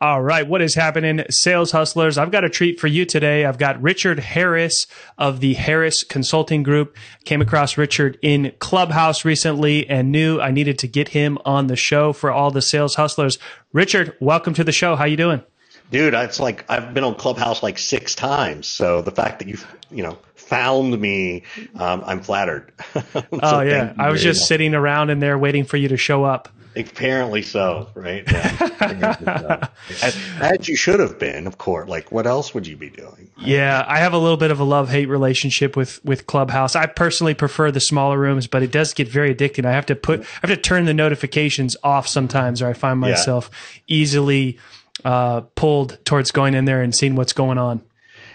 All 0.00 0.22
right, 0.22 0.46
what 0.46 0.62
is 0.62 0.76
happening, 0.76 1.24
sales 1.28 1.72
hustlers? 1.72 2.18
I've 2.18 2.30
got 2.30 2.44
a 2.44 2.48
treat 2.48 2.78
for 2.78 2.86
you 2.86 3.04
today. 3.04 3.44
I've 3.44 3.58
got 3.58 3.82
Richard 3.82 4.20
Harris 4.20 4.86
of 5.18 5.40
the 5.40 5.54
Harris 5.54 6.04
Consulting 6.04 6.62
Group. 6.62 6.96
Came 7.24 7.42
across 7.42 7.76
Richard 7.76 8.16
in 8.22 8.52
Clubhouse 8.60 9.24
recently 9.24 9.90
and 9.90 10.12
knew 10.12 10.40
I 10.40 10.52
needed 10.52 10.78
to 10.78 10.86
get 10.86 11.08
him 11.08 11.36
on 11.44 11.66
the 11.66 11.74
show 11.74 12.12
for 12.12 12.30
all 12.30 12.52
the 12.52 12.62
sales 12.62 12.94
hustlers. 12.94 13.40
Richard, 13.72 14.16
welcome 14.20 14.54
to 14.54 14.62
the 14.62 14.70
show. 14.70 14.94
How 14.94 15.04
you 15.04 15.16
doing? 15.16 15.42
Dude, 15.90 16.14
it's 16.14 16.38
like 16.38 16.64
I've 16.70 16.94
been 16.94 17.02
on 17.02 17.16
Clubhouse 17.16 17.64
like 17.64 17.76
six 17.76 18.14
times. 18.14 18.68
So 18.68 19.02
the 19.02 19.10
fact 19.10 19.40
that 19.40 19.48
you've, 19.48 19.66
you 19.90 20.04
know 20.04 20.16
found 20.36 20.98
me, 20.98 21.42
um, 21.74 22.04
I'm 22.06 22.20
flattered. 22.20 22.72
so 22.94 23.24
oh 23.32 23.60
yeah, 23.62 23.94
I 23.98 24.10
was 24.10 24.22
just 24.22 24.42
much. 24.42 24.48
sitting 24.48 24.74
around 24.74 25.10
in 25.10 25.18
there 25.18 25.36
waiting 25.36 25.64
for 25.64 25.76
you 25.76 25.88
to 25.88 25.96
show 25.96 26.22
up. 26.22 26.48
Apparently 26.78 27.42
so, 27.42 27.88
right? 27.94 28.22
Yeah. 28.30 29.68
as, 30.02 30.16
as, 30.40 30.68
you 30.68 30.76
should 30.76 31.00
have 31.00 31.18
been, 31.18 31.48
of 31.48 31.58
course. 31.58 31.88
Like, 31.88 32.12
what 32.12 32.26
else 32.26 32.54
would 32.54 32.66
you 32.66 32.76
be 32.76 32.88
doing? 32.88 33.30
Yeah, 33.36 33.84
I 33.88 33.98
have 33.98 34.12
a 34.12 34.18
little 34.18 34.36
bit 34.36 34.52
of 34.52 34.60
a 34.60 34.64
love 34.64 34.88
hate 34.88 35.06
relationship 35.06 35.76
with 35.76 36.04
with 36.04 36.26
Clubhouse. 36.26 36.76
I 36.76 36.86
personally 36.86 37.34
prefer 37.34 37.72
the 37.72 37.80
smaller 37.80 38.18
rooms, 38.18 38.46
but 38.46 38.62
it 38.62 38.70
does 38.70 38.94
get 38.94 39.08
very 39.08 39.34
addicting. 39.34 39.64
I 39.64 39.72
have 39.72 39.86
to 39.86 39.96
put, 39.96 40.20
I 40.20 40.46
have 40.46 40.50
to 40.50 40.56
turn 40.56 40.84
the 40.84 40.94
notifications 40.94 41.76
off 41.82 42.06
sometimes, 42.06 42.62
or 42.62 42.68
I 42.68 42.74
find 42.74 43.00
myself 43.00 43.50
yeah. 43.86 43.96
easily 43.96 44.58
uh, 45.04 45.40
pulled 45.56 45.98
towards 46.04 46.30
going 46.30 46.54
in 46.54 46.64
there 46.64 46.82
and 46.82 46.94
seeing 46.94 47.16
what's 47.16 47.32
going 47.32 47.58
on. 47.58 47.82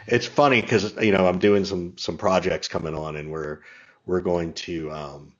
It's 0.07 0.27
funny 0.27 0.61
because 0.61 0.95
you 1.01 1.13
know 1.13 1.27
I'm 1.27 1.39
doing 1.39 1.63
some 1.63 1.97
some 1.97 2.17
projects 2.17 2.67
coming 2.67 2.93
on, 2.93 3.15
and 3.15 3.31
we're 3.31 3.59
we're 4.05 4.21
going 4.21 4.53
to. 4.53 4.91
Um, 4.91 5.33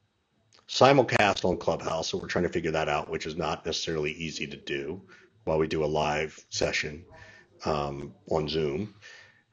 simulcast 0.68 1.46
on 1.46 1.58
Clubhouse, 1.58 2.10
so 2.10 2.18
we're 2.18 2.28
trying 2.28 2.44
to 2.44 2.50
figure 2.50 2.72
that 2.72 2.90
out, 2.90 3.10
which 3.10 3.26
is 3.26 3.36
not 3.36 3.66
necessarily 3.66 4.12
easy 4.14 4.48
to 4.48 4.58
do 4.58 5.02
while 5.44 5.58
we 5.58 5.68
do 5.68 5.84
a 5.84 5.86
live 5.86 6.44
session 6.50 7.06
um, 7.66 8.14
on 8.30 8.48
Zoom. 8.48 8.94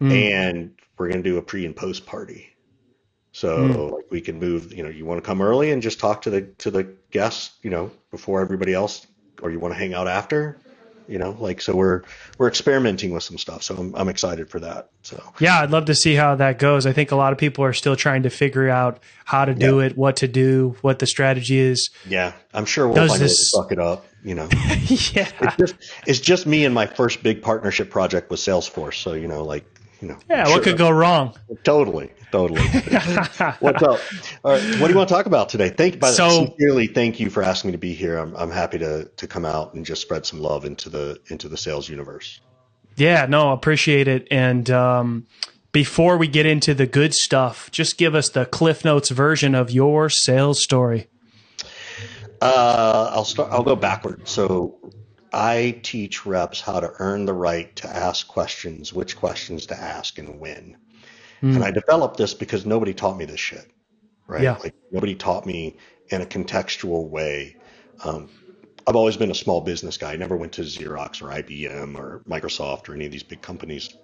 Mm. 0.00 0.12
And 0.12 0.74
we're 0.96 1.08
going 1.08 1.22
to 1.22 1.28
do 1.28 1.38
a 1.38 1.42
pre 1.42 1.66
and 1.66 1.76
post 1.76 2.06
party. 2.06 2.48
So 3.32 3.58
mm. 3.58 3.92
like 3.92 4.06
we 4.10 4.20
can 4.20 4.38
move, 4.38 4.72
you 4.72 4.82
know, 4.82 4.88
you 4.88 5.04
want 5.04 5.22
to 5.22 5.26
come 5.26 5.42
early 5.42 5.70
and 5.70 5.82
just 5.82 6.00
talk 6.00 6.22
to 6.22 6.30
the 6.30 6.42
to 6.58 6.70
the 6.70 6.94
guests, 7.10 7.58
you 7.62 7.70
know, 7.70 7.90
before 8.10 8.40
everybody 8.40 8.74
else, 8.74 9.06
or 9.42 9.50
you 9.50 9.60
want 9.60 9.74
to 9.74 9.78
hang 9.78 9.94
out 9.94 10.08
after 10.08 10.58
you 11.10 11.18
know 11.18 11.36
like 11.38 11.60
so 11.60 11.74
we're 11.74 12.02
we're 12.38 12.48
experimenting 12.48 13.12
with 13.12 13.22
some 13.22 13.36
stuff. 13.36 13.62
So 13.62 13.76
I'm, 13.76 13.94
I'm 13.94 14.08
excited 14.08 14.48
for 14.48 14.60
that. 14.60 14.90
So 15.02 15.22
yeah 15.40 15.60
i'd 15.60 15.70
love 15.70 15.86
to 15.86 15.94
see 15.94 16.14
how 16.14 16.34
that 16.36 16.58
goes. 16.58 16.86
I 16.86 16.92
think 16.92 17.10
a 17.10 17.16
lot 17.16 17.32
of 17.32 17.38
people 17.38 17.64
are 17.64 17.72
still 17.72 17.96
trying 17.96 18.22
to 18.22 18.30
figure 18.30 18.68
out 18.68 19.02
how 19.24 19.44
to 19.44 19.54
do 19.54 19.80
yeah. 19.80 19.86
it 19.86 19.96
what 19.96 20.16
to 20.16 20.28
do 20.28 20.76
what 20.82 20.98
the 20.98 21.06
strategy 21.06 21.58
is. 21.58 21.90
Yeah 22.08 22.32
i'm 22.54 22.64
sure 22.64 22.86
we'll 22.86 22.96
Does 22.96 23.10
find 23.10 23.22
this... 23.22 23.54
a 23.54 23.58
way 23.58 23.62
to 23.62 23.68
suck 23.68 23.72
it 23.72 23.78
up 23.78 24.06
you 24.22 24.34
know. 24.34 24.48
Yeah. 24.90 25.28
It's 25.40 25.56
just, 25.56 25.74
it's 26.06 26.20
just 26.20 26.46
me 26.46 26.64
and 26.64 26.74
my 26.74 26.86
first 26.86 27.22
big 27.22 27.42
partnership 27.42 27.90
project 27.90 28.30
with 28.30 28.40
salesforce. 28.40 28.94
So 28.94 29.12
you 29.12 29.28
know 29.28 29.44
like 29.44 29.64
you 30.00 30.08
know 30.08 30.18
yeah 30.28 30.48
what 30.48 30.62
could 30.62 30.78
go 30.78 30.90
wrong 30.90 31.34
totally 31.62 32.10
totally. 32.30 32.60
What's 33.60 33.82
up? 33.82 34.00
All 34.44 34.52
right, 34.52 34.62
what 34.80 34.86
do 34.86 34.92
you 34.92 34.96
want 34.96 35.08
to 35.08 35.14
talk 35.14 35.26
about 35.26 35.48
today? 35.48 35.68
Thank 35.68 35.96
you. 35.96 36.12
So, 36.12 36.46
sincerely, 36.46 36.86
thank 36.86 37.20
you 37.20 37.30
for 37.30 37.42
asking 37.42 37.68
me 37.68 37.72
to 37.72 37.78
be 37.78 37.94
here. 37.94 38.18
I'm, 38.18 38.34
I'm 38.36 38.50
happy 38.50 38.78
to 38.78 39.04
to 39.04 39.26
come 39.26 39.44
out 39.44 39.74
and 39.74 39.84
just 39.84 40.02
spread 40.02 40.26
some 40.26 40.40
love 40.40 40.64
into 40.64 40.88
the 40.88 41.20
into 41.28 41.48
the 41.48 41.56
sales 41.56 41.88
universe. 41.88 42.40
Yeah, 42.96 43.26
no, 43.26 43.52
appreciate 43.52 44.08
it. 44.08 44.28
And 44.30 44.68
um, 44.70 45.26
before 45.72 46.16
we 46.16 46.28
get 46.28 46.46
into 46.46 46.74
the 46.74 46.86
good 46.86 47.14
stuff, 47.14 47.70
just 47.70 47.96
give 47.96 48.14
us 48.14 48.28
the 48.28 48.46
Cliff 48.46 48.84
Notes 48.84 49.10
version 49.10 49.54
of 49.54 49.70
your 49.70 50.10
sales 50.10 50.62
story. 50.62 51.08
Uh, 52.40 53.10
I'll 53.12 53.24
start. 53.24 53.52
I'll 53.52 53.62
go 53.62 53.76
backward. 53.76 54.26
So 54.28 54.92
I 55.32 55.80
teach 55.82 56.26
reps 56.26 56.60
how 56.60 56.80
to 56.80 56.92
earn 56.98 57.24
the 57.24 57.32
right 57.32 57.74
to 57.76 57.88
ask 57.88 58.26
questions, 58.26 58.92
which 58.92 59.16
questions 59.16 59.66
to 59.66 59.78
ask, 59.78 60.18
and 60.18 60.40
when. 60.40 60.76
Mm. 61.42 61.56
And 61.56 61.64
I 61.64 61.70
developed 61.70 62.16
this 62.16 62.34
because 62.34 62.66
nobody 62.66 62.92
taught 62.92 63.16
me 63.16 63.24
this 63.24 63.40
shit, 63.40 63.70
right? 64.26 64.42
Yeah. 64.42 64.56
Like 64.56 64.74
nobody 64.90 65.14
taught 65.14 65.46
me 65.46 65.76
in 66.08 66.20
a 66.20 66.26
contextual 66.26 67.08
way. 67.08 67.56
Um, 68.04 68.28
I've 68.86 68.96
always 68.96 69.16
been 69.16 69.30
a 69.30 69.34
small 69.34 69.60
business 69.60 69.96
guy. 69.96 70.12
I 70.12 70.16
never 70.16 70.36
went 70.36 70.52
to 70.54 70.62
Xerox 70.62 71.22
or 71.22 71.26
IBM 71.42 71.96
or 71.96 72.22
Microsoft 72.28 72.88
or 72.88 72.94
any 72.94 73.06
of 73.06 73.12
these 73.12 73.22
big 73.22 73.40
companies 73.40 73.94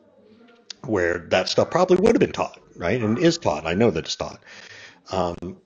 where 0.85 1.27
that 1.31 1.49
stuff 1.49 1.71
probably 1.71 1.97
would 1.97 2.15
have 2.15 2.21
been 2.21 2.33
taught, 2.33 2.61
right? 2.77 3.01
And 3.01 3.19
is 3.19 3.39
taught. 3.39 3.67
I 3.67 3.75
know 3.75 3.91
that 3.91 4.05
it's 4.05 4.17
taught. 4.17 4.41
Um, 5.11 5.57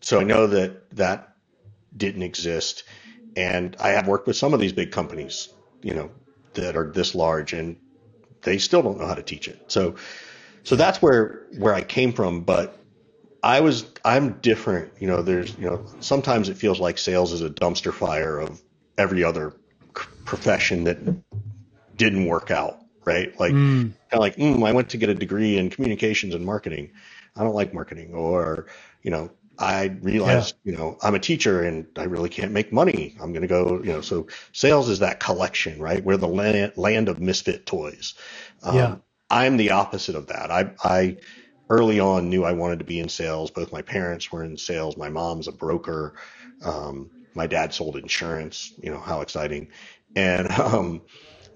so 0.00 0.20
I 0.20 0.24
know 0.24 0.46
that 0.48 0.90
that 0.96 1.36
didn't 1.96 2.22
exist. 2.22 2.84
And 3.36 3.76
I 3.78 3.90
have 3.90 4.08
worked 4.08 4.26
with 4.26 4.36
some 4.36 4.54
of 4.54 4.60
these 4.60 4.72
big 4.72 4.90
companies, 4.90 5.50
you 5.82 5.94
know, 5.94 6.10
that 6.54 6.76
are 6.76 6.90
this 6.90 7.14
large 7.14 7.52
and 7.52 7.76
they 8.42 8.58
still 8.58 8.82
don't 8.82 8.98
know 8.98 9.06
how 9.06 9.14
to 9.14 9.22
teach 9.22 9.48
it. 9.48 9.70
So 9.70 9.96
so 10.64 10.74
that's 10.74 11.00
where 11.00 11.46
where 11.58 11.74
I 11.74 11.82
came 11.82 12.12
from. 12.12 12.40
But 12.40 12.78
I 13.42 13.60
was 13.60 13.86
I'm 14.04 14.34
different. 14.40 14.92
You 14.98 15.08
know, 15.08 15.22
there's 15.22 15.56
you 15.58 15.66
know 15.66 15.84
sometimes 16.00 16.48
it 16.48 16.56
feels 16.56 16.80
like 16.80 16.98
sales 16.98 17.32
is 17.32 17.42
a 17.42 17.50
dumpster 17.50 17.92
fire 17.92 18.38
of 18.38 18.60
every 18.98 19.22
other 19.22 19.54
profession 20.24 20.84
that 20.84 20.98
didn't 21.96 22.26
work 22.26 22.50
out. 22.50 22.78
Right? 23.04 23.38
Like 23.38 23.52
mm. 23.52 23.82
kind 23.82 23.94
of 24.12 24.18
like 24.18 24.36
mm, 24.36 24.66
I 24.66 24.72
went 24.72 24.90
to 24.90 24.96
get 24.96 25.08
a 25.08 25.14
degree 25.14 25.58
in 25.58 25.70
communications 25.70 26.34
and 26.34 26.44
marketing. 26.44 26.90
I 27.36 27.44
don't 27.44 27.54
like 27.54 27.72
marketing, 27.72 28.14
or 28.14 28.66
you 29.02 29.10
know 29.12 29.30
I 29.58 29.96
realized, 30.02 30.56
yeah. 30.64 30.72
you 30.72 30.78
know, 30.78 30.98
I'm 31.02 31.14
a 31.14 31.18
teacher 31.18 31.62
and 31.62 31.86
I 31.96 32.04
really 32.04 32.28
can't 32.28 32.52
make 32.52 32.72
money. 32.72 33.16
I'm 33.20 33.32
going 33.32 33.42
to 33.42 33.48
go, 33.48 33.80
you 33.82 33.92
know, 33.92 34.00
so 34.00 34.26
sales 34.52 34.88
is 34.88 34.98
that 34.98 35.20
collection, 35.20 35.80
right? 35.80 36.04
We're 36.04 36.18
the 36.18 36.28
land, 36.28 36.72
land 36.76 37.08
of 37.08 37.20
misfit 37.20 37.66
toys. 37.66 38.14
Um, 38.62 38.76
yeah. 38.76 38.96
I'm 39.30 39.56
the 39.56 39.70
opposite 39.70 40.14
of 40.14 40.28
that. 40.28 40.50
I, 40.50 40.70
I 40.84 41.16
early 41.70 42.00
on 42.00 42.30
knew 42.30 42.44
I 42.44 42.52
wanted 42.52 42.78
to 42.80 42.84
be 42.84 43.00
in 43.00 43.08
sales. 43.08 43.50
Both 43.50 43.72
my 43.72 43.82
parents 43.82 44.30
were 44.30 44.44
in 44.44 44.56
sales. 44.56 44.96
My 44.96 45.08
mom's 45.08 45.48
a 45.48 45.52
broker. 45.52 46.14
Um, 46.64 47.10
my 47.34 47.46
dad 47.46 47.74
sold 47.74 47.96
insurance. 47.96 48.72
You 48.82 48.90
know 48.90 49.00
how 49.00 49.20
exciting. 49.20 49.68
And 50.14 50.50
um, 50.52 51.02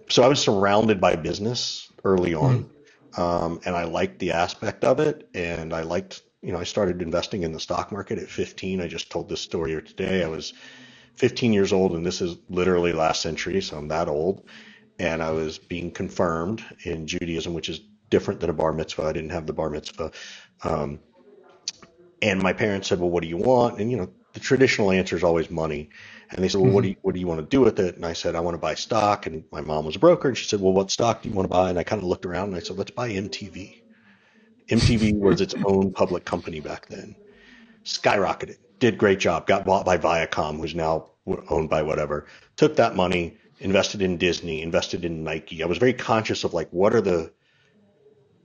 so 0.09 0.23
I 0.23 0.29
was 0.29 0.41
surrounded 0.41 1.01
by 1.01 1.17
business 1.17 1.91
early 2.05 2.35
on, 2.35 2.71
mm. 3.13 3.19
um, 3.19 3.61
and 3.65 3.77
I 3.77 3.85
liked 3.85 4.19
the 4.19 4.33
aspect 4.33 4.85
of 4.85 5.01
it. 5.01 5.29
And 5.35 5.73
I 5.73 5.83
liked, 5.83 6.23
you 6.43 6.53
know, 6.53 6.59
I 6.59 6.65
started 6.65 7.03
investing 7.03 7.43
in 7.43 7.53
the 7.53 7.61
stock 7.61 7.93
market 7.93 8.19
at 8.19 8.29
15. 8.29 8.81
I 8.81 8.89
just 8.89 9.11
told 9.11 9.29
this 9.29 9.41
story 9.41 9.71
here 9.71 9.81
today. 9.81 10.25
I 10.25 10.29
was 10.29 10.53
15 11.17 11.53
years 11.53 11.73
old, 11.73 11.93
and 11.93 12.05
this 12.05 12.21
is 12.21 12.37
literally 12.49 12.93
last 12.93 13.23
century, 13.23 13.61
so 13.61 13.77
I'm 13.77 13.89
that 13.89 14.09
old 14.09 14.49
and 15.01 15.23
I 15.23 15.31
was 15.31 15.59
being 15.59 15.91
confirmed 15.91 16.63
in 16.85 17.07
Judaism, 17.07 17.55
which 17.55 17.71
is 17.71 17.81
different 18.11 18.41
than 18.41 18.51
a 18.51 18.53
bar 18.53 18.73
mitzvah. 18.73 19.05
I 19.05 19.13
didn't 19.13 19.31
have 19.31 19.47
the 19.47 19.55
bar 19.55 19.71
mitzvah. 19.71 20.13
Um, 20.63 21.01
and 22.21 22.43
my 22.43 22.53
parents 22.53 22.89
said, 22.89 23.01
"Well, 23.01 23.09
what 23.09 23.23
do 23.23 23.29
you 23.29 23.39
want?" 23.39 23.81
And 23.81 23.91
you 23.91 23.97
know, 23.97 24.11
the 24.35 24.41
traditional 24.41 24.91
answer 24.91 25.17
is 25.17 25.25
always 25.25 25.51
money. 25.51 25.89
And 26.31 26.45
they 26.45 26.49
said, 26.49 26.61
well, 26.61 26.71
what 26.71 26.83
do 26.83 26.91
you, 26.91 26.97
what 27.03 27.15
do 27.15 27.21
you 27.21 27.27
want 27.27 27.41
to 27.41 27.47
do 27.47 27.61
with 27.61 27.81
it? 27.81 27.97
And 27.97 28.07
I 28.07 28.13
said, 28.13 28.37
I 28.37 28.41
want 28.41 28.55
to 28.55 28.59
buy 28.59 28.75
stock. 28.75 29.27
And 29.27 29.43
my 29.51 29.63
mom 29.63 29.85
was 29.85 29.97
a 29.97 29.99
broker. 29.99 30.29
And 30.29 30.39
she 30.39 30.47
said, 30.47 30.61
well, 30.61 30.73
what 30.73 30.93
stock 30.93 31.23
do 31.23 31.29
you 31.29 31.35
want 31.35 31.47
to 31.47 31.51
buy? 31.51 31.71
And 31.71 31.79
I 31.79 31.83
kind 31.83 32.01
of 32.01 32.07
looked 32.07 32.25
around 32.25 32.51
and 32.51 32.57
I 32.57 32.61
said, 32.61 32.79
let's 32.79 32.93
buy 32.93 33.11
MTV. 33.11 33.80
MTV 34.71 35.19
was 35.19 35.41
its 35.41 35.55
own 35.65 35.93
public 35.93 36.25
company 36.25 36.61
back 36.61 36.87
then. 36.87 37.17
Skyrocketed. 37.85 38.57
Did 38.79 38.97
great 38.97 39.19
job. 39.19 39.47
Got 39.47 39.67
bought 39.67 39.85
by 39.85 39.99
Viacom, 39.99 40.57
who's 40.59 40.75
now 40.75 41.11
owned 41.27 41.69
by 41.69 41.83
whatever. 41.83 42.27
Took 42.57 42.77
that 42.77 42.95
money, 42.95 43.37
invested 43.59 44.01
in 44.01 44.17
Disney, 44.17 44.63
invested 44.63 45.05
in 45.05 45.25
Nike. 45.25 45.63
I 45.63 45.67
was 45.67 45.79
very 45.79 45.93
conscious 45.93 46.45
of 46.45 46.55
like, 46.55 46.69
what 46.71 46.95
are 46.95 47.01
the, 47.01 47.33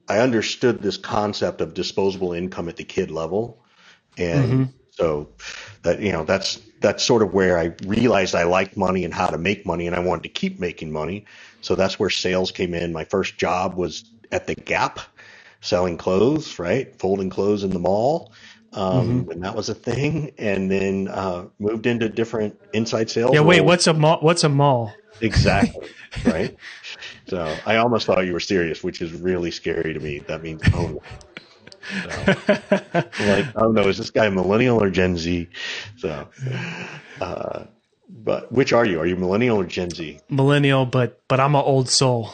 I 0.10 0.20
understood 0.20 0.82
this 0.82 0.98
concept 0.98 1.62
of 1.62 1.74
disposable 1.74 2.34
income 2.34 2.70
at 2.70 2.76
the 2.76 2.84
kid 2.84 3.12
level. 3.12 3.64
And 4.18 4.46
mm-hmm. 4.46 4.64
so 4.90 5.30
that, 5.84 6.02
you 6.02 6.12
know, 6.12 6.26
that's, 6.26 6.60
that's 6.82 7.04
sort 7.04 7.22
of 7.22 7.34
where 7.34 7.58
I 7.58 7.76
realized 7.86 8.36
I 8.36 8.44
liked 8.44 8.76
money 8.76 9.06
and 9.06 9.14
how 9.14 9.28
to 9.28 9.38
make 9.38 9.66
money 9.66 9.88
and 9.88 9.96
I 9.96 10.00
wanted 10.00 10.24
to 10.24 10.30
keep 10.30 10.60
making 10.60 10.92
money. 10.92 11.26
So 11.62 11.76
that's 11.76 12.00
where 12.00 12.10
sales 12.10 12.52
came 12.52 12.74
in. 12.74 12.94
My 12.94 13.06
first 13.06 13.38
job 13.38 13.76
was 13.76 14.06
at 14.32 14.48
the 14.48 14.56
Gap 14.56 15.00
selling 15.62 15.98
clothes, 15.98 16.60
right? 16.60 16.96
Folding 17.00 17.30
clothes 17.30 17.64
in 17.64 17.72
the 17.72 17.80
mall. 17.80 18.32
Um, 18.74 19.22
mm-hmm. 19.22 19.32
and 19.32 19.44
that 19.44 19.56
was 19.56 19.70
a 19.70 19.76
thing. 19.76 20.32
And 20.38 20.70
then, 20.70 21.08
uh, 21.08 21.46
moved 21.60 21.86
into 21.86 22.10
different 22.10 22.60
inside 22.74 23.10
sales. 23.10 23.34
Yeah. 23.34 23.42
Wait, 23.42 23.62
what's 23.62 23.88
a 23.88 23.94
mall? 23.94 24.20
What's 24.22 24.44
a 24.44 24.50
mall? 24.50 24.94
Exactly. 25.22 25.90
right. 26.26 26.56
So 27.28 27.56
I 27.66 27.78
almost 27.78 28.06
thought 28.06 28.26
you 28.26 28.34
were 28.34 28.40
serious, 28.40 28.84
which 28.84 29.02
is 29.02 29.14
really 29.14 29.52
scary 29.52 29.94
to 29.94 30.00
me. 30.00 30.20
That 30.20 30.44
means, 30.44 30.62
oh, 30.74 31.02
so, 32.04 32.36
like, 32.48 33.46
oh 33.56 33.72
no, 33.72 33.88
is 33.88 33.98
this 33.98 34.10
guy 34.10 34.30
millennial 34.30 34.82
or 34.82 34.90
Gen 34.90 35.18
Z? 35.18 35.48
So, 35.98 36.28
uh, 37.22 37.66
but 38.10 38.52
which 38.52 38.74
are 38.74 38.86
you? 38.86 39.00
Are 39.00 39.06
you 39.06 39.16
millennial 39.16 39.60
or 39.60 39.66
Gen 39.66 39.90
Z? 39.92 40.20
Millennial, 40.30 40.86
but 40.86 41.22
but 41.28 41.40
I'm 41.40 41.56
an 41.56 41.64
old 41.64 41.90
soul. 41.90 42.32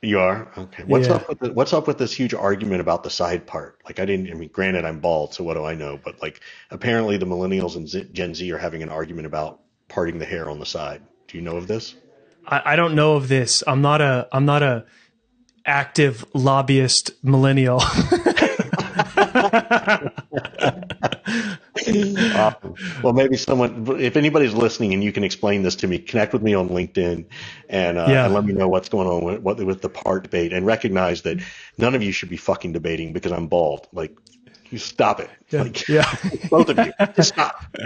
You 0.00 0.20
are 0.20 0.48
okay. 0.56 0.84
What's 0.84 1.08
yeah. 1.08 1.14
up 1.14 1.28
with 1.28 1.40
the, 1.40 1.52
what's 1.52 1.72
up 1.72 1.88
with 1.88 1.98
this 1.98 2.12
huge 2.12 2.32
argument 2.32 2.80
about 2.80 3.02
the 3.02 3.10
side 3.10 3.48
part? 3.48 3.80
Like, 3.84 3.98
I 3.98 4.04
didn't. 4.04 4.30
I 4.30 4.34
mean, 4.34 4.48
granted, 4.52 4.84
I'm 4.84 5.00
bald, 5.00 5.34
so 5.34 5.42
what 5.42 5.54
do 5.54 5.64
I 5.64 5.74
know? 5.74 5.98
But 6.02 6.22
like, 6.22 6.40
apparently, 6.70 7.16
the 7.16 7.26
millennials 7.26 7.74
and 7.74 7.88
Z, 7.88 8.10
Gen 8.12 8.32
Z 8.34 8.50
are 8.52 8.58
having 8.58 8.84
an 8.84 8.90
argument 8.90 9.26
about 9.26 9.60
parting 9.88 10.20
the 10.20 10.24
hair 10.24 10.48
on 10.48 10.60
the 10.60 10.66
side. 10.66 11.02
Do 11.26 11.36
you 11.36 11.42
know 11.42 11.56
of 11.56 11.66
this? 11.66 11.96
I, 12.46 12.62
I 12.64 12.76
don't 12.76 12.94
know 12.94 13.14
of 13.14 13.26
this. 13.26 13.64
I'm 13.66 13.82
not 13.82 14.00
a. 14.00 14.28
I'm 14.30 14.44
not 14.44 14.62
a 14.62 14.86
active 15.66 16.24
lobbyist 16.32 17.10
millennial. 17.24 17.82
Well, 23.02 23.12
maybe 23.12 23.36
someone, 23.36 24.00
if 24.00 24.16
anybody's 24.16 24.54
listening 24.54 24.92
and 24.92 25.02
you 25.02 25.12
can 25.12 25.24
explain 25.24 25.62
this 25.62 25.76
to 25.76 25.86
me, 25.86 25.98
connect 25.98 26.32
with 26.32 26.42
me 26.42 26.54
on 26.54 26.68
LinkedIn 26.68 27.26
and, 27.68 27.98
uh, 27.98 28.06
yeah. 28.08 28.24
and 28.26 28.34
let 28.34 28.44
me 28.44 28.52
know 28.52 28.68
what's 28.68 28.88
going 28.88 29.06
on 29.06 29.24
with, 29.24 29.40
what, 29.40 29.64
with 29.64 29.82
the 29.82 29.88
part 29.88 30.24
debate 30.24 30.52
and 30.52 30.66
recognize 30.66 31.22
that 31.22 31.38
none 31.76 31.94
of 31.94 32.02
you 32.02 32.12
should 32.12 32.28
be 32.28 32.36
fucking 32.36 32.72
debating 32.72 33.12
because 33.12 33.32
I'm 33.32 33.46
bald. 33.46 33.86
Like, 33.92 34.16
you 34.70 34.78
stop 34.78 35.20
it. 35.20 35.30
Yeah. 35.50 35.62
Like, 35.62 35.88
yeah. 35.88 36.16
both 36.50 36.68
of 36.68 36.78
you, 36.78 36.92
stop. 37.22 37.64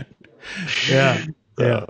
Yeah. 0.90 1.24
Yeah. 1.58 1.86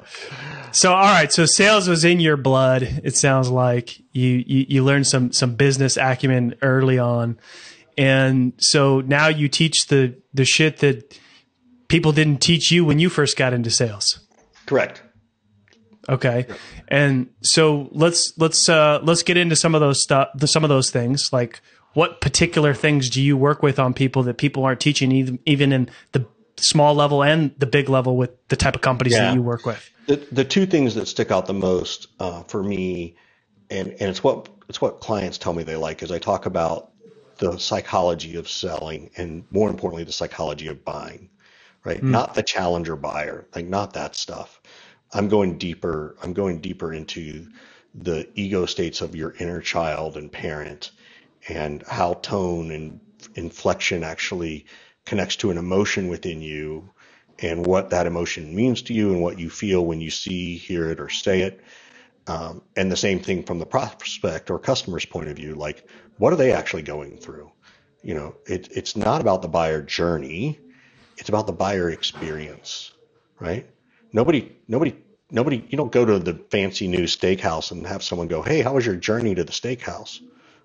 So 0.73 0.93
all 0.93 1.05
right, 1.05 1.33
so 1.33 1.47
sales 1.47 1.89
was 1.89 2.05
in 2.05 2.21
your 2.21 2.37
blood. 2.37 2.83
It 3.05 3.17
sounds 3.17 3.49
like 3.49 3.99
you 4.13 4.45
you, 4.47 4.67
you 4.69 4.85
learned 4.85 5.07
some 5.07 5.33
some 5.33 5.55
business 5.55 5.97
acumen 5.97 6.57
early 6.63 6.99
on, 6.99 7.39
and 7.97 8.53
so 8.59 9.01
now 9.01 9.29
you 9.29 9.49
teach 9.49 9.87
the 9.87 10.17
the 10.35 10.45
shit 10.45 10.79
that 10.79 11.19
people 11.93 12.11
didn't 12.11 12.39
teach 12.39 12.73
you 12.73 12.87
when 12.87 12.99
you 12.99 13.11
first 13.11 13.37
got 13.37 13.53
into 13.53 13.71
sales. 13.71 14.19
Correct. 14.65 15.03
Okay. 16.09 16.47
And 16.89 17.29
so 17.43 17.89
let's 17.93 18.33
let's 18.39 18.69
uh 18.69 18.99
let's 19.03 19.23
get 19.23 19.37
into 19.37 19.55
some 19.55 19.75
of 19.75 19.83
those 19.83 20.03
stuff 20.03 20.29
some 20.47 20.65
of 20.65 20.71
those 20.71 20.91
things 20.91 21.33
like 21.33 21.61
what 21.93 22.23
particular 22.23 22.73
things 22.73 23.11
do 23.11 23.23
you 23.23 23.37
work 23.37 23.63
with 23.63 23.79
on 23.79 23.93
people 23.93 24.23
that 24.25 24.39
people 24.39 24.65
aren't 24.65 24.81
teaching 24.81 25.13
even 25.13 25.39
even 25.45 25.71
in 25.71 25.91
the 26.13 26.27
small 26.57 26.95
level 26.95 27.23
and 27.23 27.55
the 27.59 27.67
big 27.67 27.89
level 27.89 28.17
with 28.17 28.31
the 28.49 28.57
type 28.57 28.75
of 28.75 28.81
companies 28.81 29.13
yeah. 29.13 29.27
that 29.27 29.35
you 29.35 29.43
work 29.43 29.67
with? 29.67 29.91
The 30.07 30.17
the 30.33 30.45
two 30.45 30.65
things 30.65 30.95
that 30.95 31.07
stick 31.07 31.31
out 31.31 31.47
the 31.47 31.55
most 31.55 32.09
uh, 32.19 32.43
for 32.45 32.63
me 32.63 33.17
and 33.71 33.91
and 33.91 34.09
it's 34.09 34.25
what 34.25 34.49
it's 34.69 34.81
what 34.81 35.01
clients 35.01 35.37
tell 35.37 35.53
me 35.53 35.63
they 35.63 35.77
like 35.77 36.03
is 36.03 36.11
I 36.11 36.19
talk 36.19 36.47
about 36.47 36.91
the 37.37 37.59
psychology 37.59 38.37
of 38.37 38.49
selling 38.49 39.11
and 39.17 39.45
more 39.51 39.69
importantly 39.69 40.05
the 40.05 40.13
psychology 40.13 40.69
of 40.69 40.85
buying 40.85 41.29
right 41.85 42.01
mm. 42.01 42.11
not 42.11 42.35
the 42.35 42.43
challenger 42.43 42.97
buyer 42.97 43.47
like 43.55 43.67
not 43.67 43.93
that 43.93 44.15
stuff 44.15 44.61
i'm 45.13 45.29
going 45.29 45.59
deeper 45.59 46.17
i'm 46.23 46.33
going 46.33 46.61
deeper 46.61 46.93
into 46.93 47.47
the 47.95 48.29
ego 48.35 48.67
states 48.67 49.01
of 49.01 49.15
your 49.15 49.35
inner 49.39 49.61
child 49.61 50.17
and 50.17 50.33
parent 50.33 50.93
and 51.49 51.83
how 51.87 52.15
tone 52.15 52.71
and 52.71 53.01
inflection 53.35 54.03
actually 54.03 54.67
connects 55.05 55.37
to 55.37 55.51
an 55.51 55.59
emotion 55.59 56.09
within 56.09 56.41
you 56.41 56.89
and 57.41 57.67
what 57.67 57.91
that 57.91 58.07
emotion 58.07 58.55
means 58.55 58.83
to 58.83 58.95
you 58.95 59.11
and 59.11 59.21
what 59.21 59.39
you 59.39 59.51
feel 59.51 59.85
when 59.85 60.01
you 60.01 60.11
see 60.11 60.57
hear 60.57 60.91
it 60.91 61.01
or 61.01 61.09
say 61.09 61.43
it 61.43 61.61
um, 62.29 62.63
and 62.77 62.91
the 62.91 62.97
same 62.97 63.19
thing 63.19 63.43
from 63.43 63.59
the 63.59 63.67
prospect 63.67 64.49
or 64.49 64.59
customer's 64.59 65.05
point 65.05 65.29
of 65.29 65.37
view 65.37 65.55
like 65.55 65.87
what 66.19 66.33
are 66.33 66.37
they 66.37 66.53
actually 66.53 66.83
going 66.83 67.17
through? 67.17 67.51
You 68.03 68.15
know, 68.15 68.35
it, 68.47 68.69
it's 68.71 68.97
not 68.97 69.21
about 69.21 69.43
the 69.43 69.49
buyer 69.49 69.83
journey. 69.83 70.61
It's 71.23 71.29
about 71.29 71.47
the 71.47 71.53
buyer 71.53 71.89
experience, 71.89 72.91
right? 73.39 73.71
Nobody, 74.13 74.57
nobody, 74.67 74.97
nobody, 75.31 75.65
you 75.69 75.77
don't 75.77 75.93
go 75.93 76.05
to 76.05 76.19
the 76.19 76.35
fancy 76.51 76.89
new 76.89 77.05
steakhouse 77.05 77.71
and 77.71 77.87
have 77.87 78.03
someone 78.03 78.27
go, 78.27 78.43
Hey, 78.43 78.61
how 78.61 78.75
was 78.75 78.85
your 78.85 78.97
journey 78.97 79.33
to 79.37 79.45
the 79.45 79.53
steakhouse? 79.53 80.21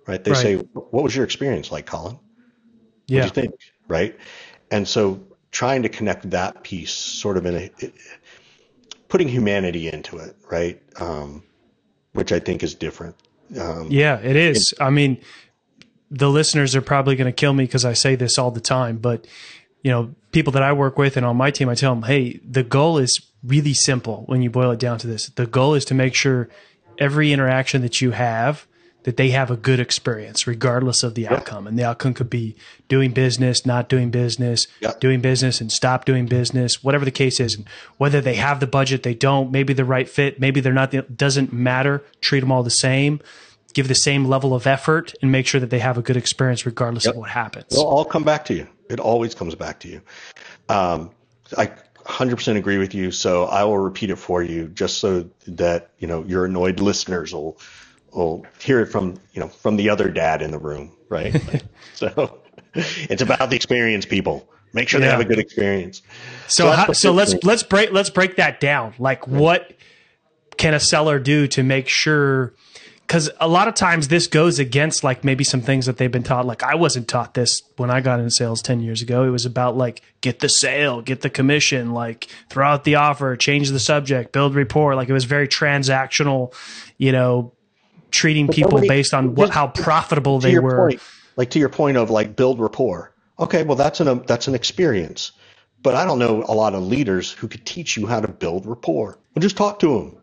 Right. 0.08 0.24
They 0.24 0.32
right. 0.32 0.42
say, 0.42 0.56
what 0.56 1.04
was 1.04 1.16
your 1.16 1.26
experience 1.26 1.72
like, 1.72 1.86
Colin? 1.86 2.18
Yeah. 3.06 3.26
What 3.26 3.34
do 3.36 3.42
you 3.42 3.48
think? 3.50 3.60
Right. 3.88 4.18
And 4.72 4.88
so 4.88 5.22
trying 5.52 5.84
to 5.84 5.90
connect 5.90 6.32
that 6.32 6.64
piece 6.64 6.92
sort 6.92 7.38
of 7.38 7.46
in 7.46 7.54
a, 7.54 7.70
it, 7.78 7.94
putting 9.10 9.28
humanity 9.28 9.88
into 9.88 10.18
it, 10.18 10.36
right? 10.50 10.82
Um, 11.00 11.44
which 12.14 12.32
I 12.32 12.40
think 12.40 12.64
is 12.64 12.74
different. 12.74 13.16
Um, 13.62 13.90
yeah, 13.92 14.18
it 14.18 14.36
is. 14.36 14.72
It, 14.72 14.82
I 14.82 14.90
mean, 14.90 15.22
the 16.10 16.32
listeners 16.32 16.76
are 16.76 16.82
probably 16.82 17.16
going 17.16 17.32
to 17.32 17.32
kill 17.32 17.54
me 17.54 17.66
because 17.66 17.86
I 17.86 17.94
say 17.94 18.16
this 18.16 18.40
all 18.40 18.50
the 18.50 18.60
time, 18.60 18.98
but 18.98 19.28
you 19.84 19.92
know, 19.92 20.14
people 20.32 20.54
that 20.54 20.64
I 20.64 20.74
work 20.74 20.98
with 20.98 21.18
and 21.18 21.26
on 21.26 21.38
my 21.38 21.52
team, 21.52 21.70
I 21.70 21.76
tell 21.76 21.94
them, 21.94 22.04
hey, 22.04 22.40
the 22.48 22.64
goal 22.64 22.98
is 22.98 23.22
really 23.44 23.74
simple 23.74 24.24
when 24.26 24.42
you 24.42 24.50
boil 24.50 24.72
it 24.72 24.80
down 24.80 24.98
to 25.00 25.08
this. 25.08 25.28
The 25.30 25.46
goal 25.46 25.74
is 25.74 25.86
to 25.86 25.94
make 25.94 26.16
sure 26.16 26.50
every 26.98 27.32
interaction 27.32 27.82
that 27.82 28.02
you 28.02 28.12
have 28.12 28.68
that 29.04 29.16
they 29.16 29.30
have 29.30 29.50
a 29.50 29.56
good 29.56 29.80
experience 29.80 30.48
regardless 30.48 31.02
of 31.02 31.16
the 31.16 31.22
yep. 31.22 31.32
outcome 31.32 31.66
and 31.68 31.80
the 31.80 31.84
outcome 31.84 32.14
could 32.14 32.30
be 32.30 32.56
doing 32.90 33.12
business 33.12 33.66
not 33.66 33.88
doing 33.88 34.10
business 34.10 34.68
yep. 34.82 35.00
doing 35.00 35.22
business 35.22 35.62
and 35.62 35.72
stop 35.72 36.04
doing 36.04 36.26
business 36.26 36.84
whatever 36.84 37.06
the 37.06 37.12
case 37.12 37.40
is 37.40 37.56
and 37.56 37.70
whether 37.98 38.20
they 38.20 38.34
have 38.34 38.60
the 38.60 38.68
budget 38.68 39.04
they 39.04 39.14
don't 39.14 39.52
maybe 39.52 39.72
the 39.72 39.86
right 39.86 40.10
fit 40.10 40.42
maybe 40.42 40.60
they're 40.60 40.74
not 40.74 40.94
it 40.94 41.16
doesn't 41.16 41.54
matter 41.54 42.04
treat 42.20 42.42
them 42.42 42.52
all 42.52 42.64
the 42.64 42.70
same 42.70 43.22
give 43.78 43.88
the 43.88 43.96
same 43.96 44.26
level 44.26 44.56
of 44.56 44.66
effort 44.66 45.14
and 45.22 45.32
make 45.32 45.46
sure 45.46 45.62
that 45.62 45.70
they 45.70 45.78
have 45.78 46.00
a 46.00 46.02
good 46.02 46.18
experience 46.18 46.66
regardless 46.66 47.06
yep. 47.06 47.14
of 47.14 47.20
what 47.20 47.30
happens. 47.30 47.66
It'll 47.72 47.86
all 47.86 48.06
come 48.06 48.24
back 48.24 48.44
to 48.46 48.56
you. 48.56 48.68
It 48.90 49.00
always 49.00 49.36
comes 49.36 49.56
back 49.56 49.80
to 49.82 49.88
you. 49.88 50.02
Um, 50.70 51.12
I 51.58 51.72
100% 52.08 52.58
agree 52.58 52.78
with 52.78 52.96
you. 52.96 53.12
So 53.12 53.46
I 53.46 53.64
will 53.64 53.78
repeat 53.78 54.10
it 54.10 54.16
for 54.16 54.42
you 54.42 54.68
just 54.70 55.00
so 55.00 55.30
that, 55.48 55.92
you 56.00 56.08
know, 56.08 56.24
your 56.24 56.46
annoyed 56.46 56.80
listeners 56.80 57.34
will, 57.34 57.60
will 58.14 58.46
hear 58.60 58.80
it 58.80 58.88
from, 58.88 59.20
you 59.34 59.42
know, 59.42 59.50
from 59.50 59.76
the 59.76 59.90
other 59.90 60.10
dad 60.10 60.42
in 60.42 60.52
the 60.52 60.60
room. 60.60 60.96
Right. 61.10 61.64
so 61.94 62.40
it's 62.74 63.22
about 63.22 63.50
the 63.50 63.56
experience 63.56 64.06
people. 64.06 64.48
Make 64.74 64.90
sure 64.90 65.00
yeah. 65.00 65.08
they 65.08 65.12
have 65.12 65.22
a 65.22 65.26
good 65.26 65.40
experience. 65.40 66.02
So, 66.48 66.66
so, 66.66 66.72
how, 66.72 66.92
so 66.94 67.12
let's, 67.12 67.36
let's 67.44 67.64
break, 67.64 67.92
let's 67.92 68.10
break 68.10 68.38
that 68.38 68.60
down. 68.60 68.94
Like 69.00 69.28
what 69.28 69.74
can 70.58 70.74
a 70.74 70.80
seller 70.80 71.20
do 71.20 71.48
to 71.48 71.64
make 71.64 71.88
sure 71.88 72.54
because 73.08 73.30
a 73.40 73.48
lot 73.48 73.70
of 73.70 73.74
times 73.74 74.10
this 74.10 74.28
goes 74.28 74.60
against 74.60 75.02
like 75.02 75.24
maybe 75.24 75.46
some 75.46 75.62
things 75.62 75.86
that 75.86 75.96
they've 75.96 76.12
been 76.12 76.24
taught. 76.24 76.46
Like 76.46 76.62
I 76.62 76.76
wasn't 76.76 77.08
taught 77.08 77.36
this 77.36 77.64
when 77.78 77.90
I 77.90 78.02
got 78.02 78.20
into 78.20 78.32
sales 78.32 78.62
10 78.62 78.82
years 78.82 79.02
ago. 79.02 79.24
It 79.24 79.30
was 79.30 79.46
about 79.46 79.78
like 79.78 80.02
get 80.20 80.40
the 80.40 80.50
sale, 80.50 81.02
get 81.02 81.22
the 81.22 81.30
commission, 81.30 81.94
like 81.94 82.28
throw 82.50 82.68
out 82.68 82.84
the 82.84 82.96
offer, 82.96 83.38
change 83.38 83.70
the 83.70 83.80
subject, 83.80 84.34
build 84.34 84.56
rapport. 84.56 84.96
Like 84.96 85.08
it 85.08 85.14
was 85.14 85.24
very 85.24 85.48
transactional, 85.48 86.54
you 86.98 87.14
know, 87.14 87.54
treating 88.12 88.50
people 88.50 88.72
nobody, 88.72 88.90
based 88.90 89.14
on 89.14 89.36
what, 89.36 89.52
how 89.52 89.68
profitable 89.68 90.40
they 90.40 90.60
were. 90.60 90.90
Point, 90.90 91.02
like 91.38 91.50
to 91.52 91.60
your 91.60 91.70
point 91.70 91.96
of 91.96 92.10
like 92.10 92.36
build 92.36 92.60
rapport. 92.60 93.14
Okay, 93.40 93.64
well 93.64 93.78
that's 93.78 94.02
an 94.02 94.24
that's 94.28 94.50
an 94.50 94.56
experience. 94.56 95.32
But 95.82 95.96
I 95.96 96.04
don't 96.04 96.20
know 96.20 96.44
a 96.46 96.56
lot 96.56 96.74
of 96.74 96.84
leaders 96.84 97.32
who 97.32 97.48
could 97.48 97.66
teach 97.66 97.96
you 97.96 98.06
how 98.06 98.20
to 98.20 98.28
build 98.28 98.66
rapport. 98.66 99.18
Well, 99.34 99.42
just 99.42 99.56
talk 99.56 99.80
to 99.80 99.88
them 99.88 100.18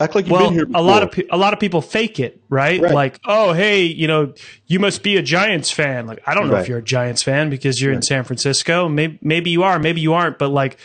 Act 0.00 0.14
like 0.14 0.24
you've 0.24 0.32
well, 0.32 0.44
been 0.46 0.54
here 0.54 0.64
before. 0.64 0.80
A 0.80 0.84
lot 0.84 1.02
of 1.02 1.12
pe- 1.12 1.28
a 1.30 1.36
lot 1.36 1.52
of 1.52 1.60
people 1.60 1.82
fake 1.82 2.18
it, 2.18 2.40
right? 2.48 2.80
right? 2.80 2.94
Like, 2.94 3.20
oh, 3.26 3.52
hey, 3.52 3.82
you 3.82 4.06
know, 4.06 4.32
you 4.66 4.78
must 4.78 5.02
be 5.02 5.18
a 5.18 5.22
Giants 5.22 5.70
fan. 5.70 6.06
Like, 6.06 6.22
I 6.26 6.32
don't 6.32 6.48
know 6.48 6.54
right. 6.54 6.62
if 6.62 6.68
you're 6.68 6.78
a 6.78 6.82
Giants 6.82 7.22
fan 7.22 7.50
because 7.50 7.82
you're 7.82 7.90
right. 7.90 7.96
in 7.96 8.02
San 8.02 8.24
Francisco. 8.24 8.88
Maybe 8.88 9.18
maybe 9.20 9.50
you 9.50 9.62
are, 9.62 9.78
maybe 9.78 10.00
you 10.00 10.14
aren't. 10.14 10.38
But 10.38 10.48
like, 10.48 10.78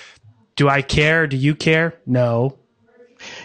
do 0.57 0.67
I 0.67 0.81
care? 0.81 1.27
Do 1.27 1.37
you 1.37 1.55
care? 1.55 1.95
No. 2.05 2.57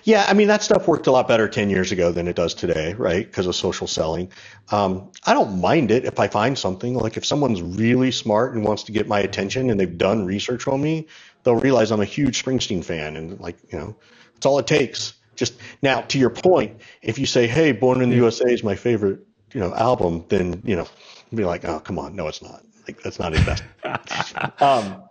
Yeah, 0.03 0.27
I 0.29 0.35
mean 0.35 0.49
that 0.49 0.63
stuff 0.65 0.89
worked 0.89 1.07
a 1.07 1.13
lot 1.13 1.29
better 1.29 1.49
ten 1.49 1.71
years 1.71 1.93
ago 1.93 2.11
than 2.11 2.27
it 2.27 2.35
does 2.35 2.53
today, 2.53 2.95
right? 2.95 3.25
Because 3.25 3.47
of 3.47 3.55
social 3.55 3.87
selling. 3.87 4.33
Um, 4.73 5.11
I 5.25 5.35
don't 5.35 5.61
mind 5.61 5.93
it 5.93 6.05
if 6.05 6.19
I 6.19 6.27
find 6.27 6.59
something 6.59 6.95
like 6.95 7.17
if 7.17 7.25
someone's 7.25 7.63
really 7.63 8.11
smart 8.11 8.55
and 8.55 8.65
wants 8.65 8.83
to 8.85 8.93
get 8.93 9.07
my 9.07 9.21
attention 9.21 9.71
and 9.71 9.79
they've 9.79 9.97
done 9.97 10.27
research 10.27 10.67
on 10.67 10.83
me, 10.83 11.07
they'll 11.45 11.57
realize 11.57 11.93
I'm 11.93 12.01
a 12.01 12.05
huge 12.05 12.43
Springsteen 12.43 12.85
fan 12.85 13.17
and 13.17 13.39
like 13.39 13.57
you 13.73 13.79
know, 13.79 13.97
that's 14.35 14.47
all 14.47 14.59
it 14.59 14.67
takes. 14.67 15.15
Just 15.41 15.55
now, 15.81 16.03
to 16.03 16.19
your 16.19 16.29
point, 16.29 16.83
if 17.01 17.19
you 17.19 17.25
say, 17.25 17.47
"Hey, 17.47 17.73
Born 17.73 18.03
in 18.03 18.11
the 18.11 18.17
USA 18.17 18.53
is 18.53 18.63
my 18.63 18.75
favorite," 18.75 19.21
you 19.55 19.61
know, 19.61 19.73
album, 19.75 20.27
then 20.29 20.61
you 20.67 20.77
know, 20.77 20.87
be 21.35 21.47
like, 21.47 21.65
"Oh, 21.65 21.81
come 21.81 21.99
on, 21.99 22.15
no, 22.15 22.29
it's 22.29 22.43
not. 22.43 22.63
Like 22.87 23.03
that's 23.03 23.19
not 23.19 23.33
best." 23.33 23.65
um, 24.63 25.03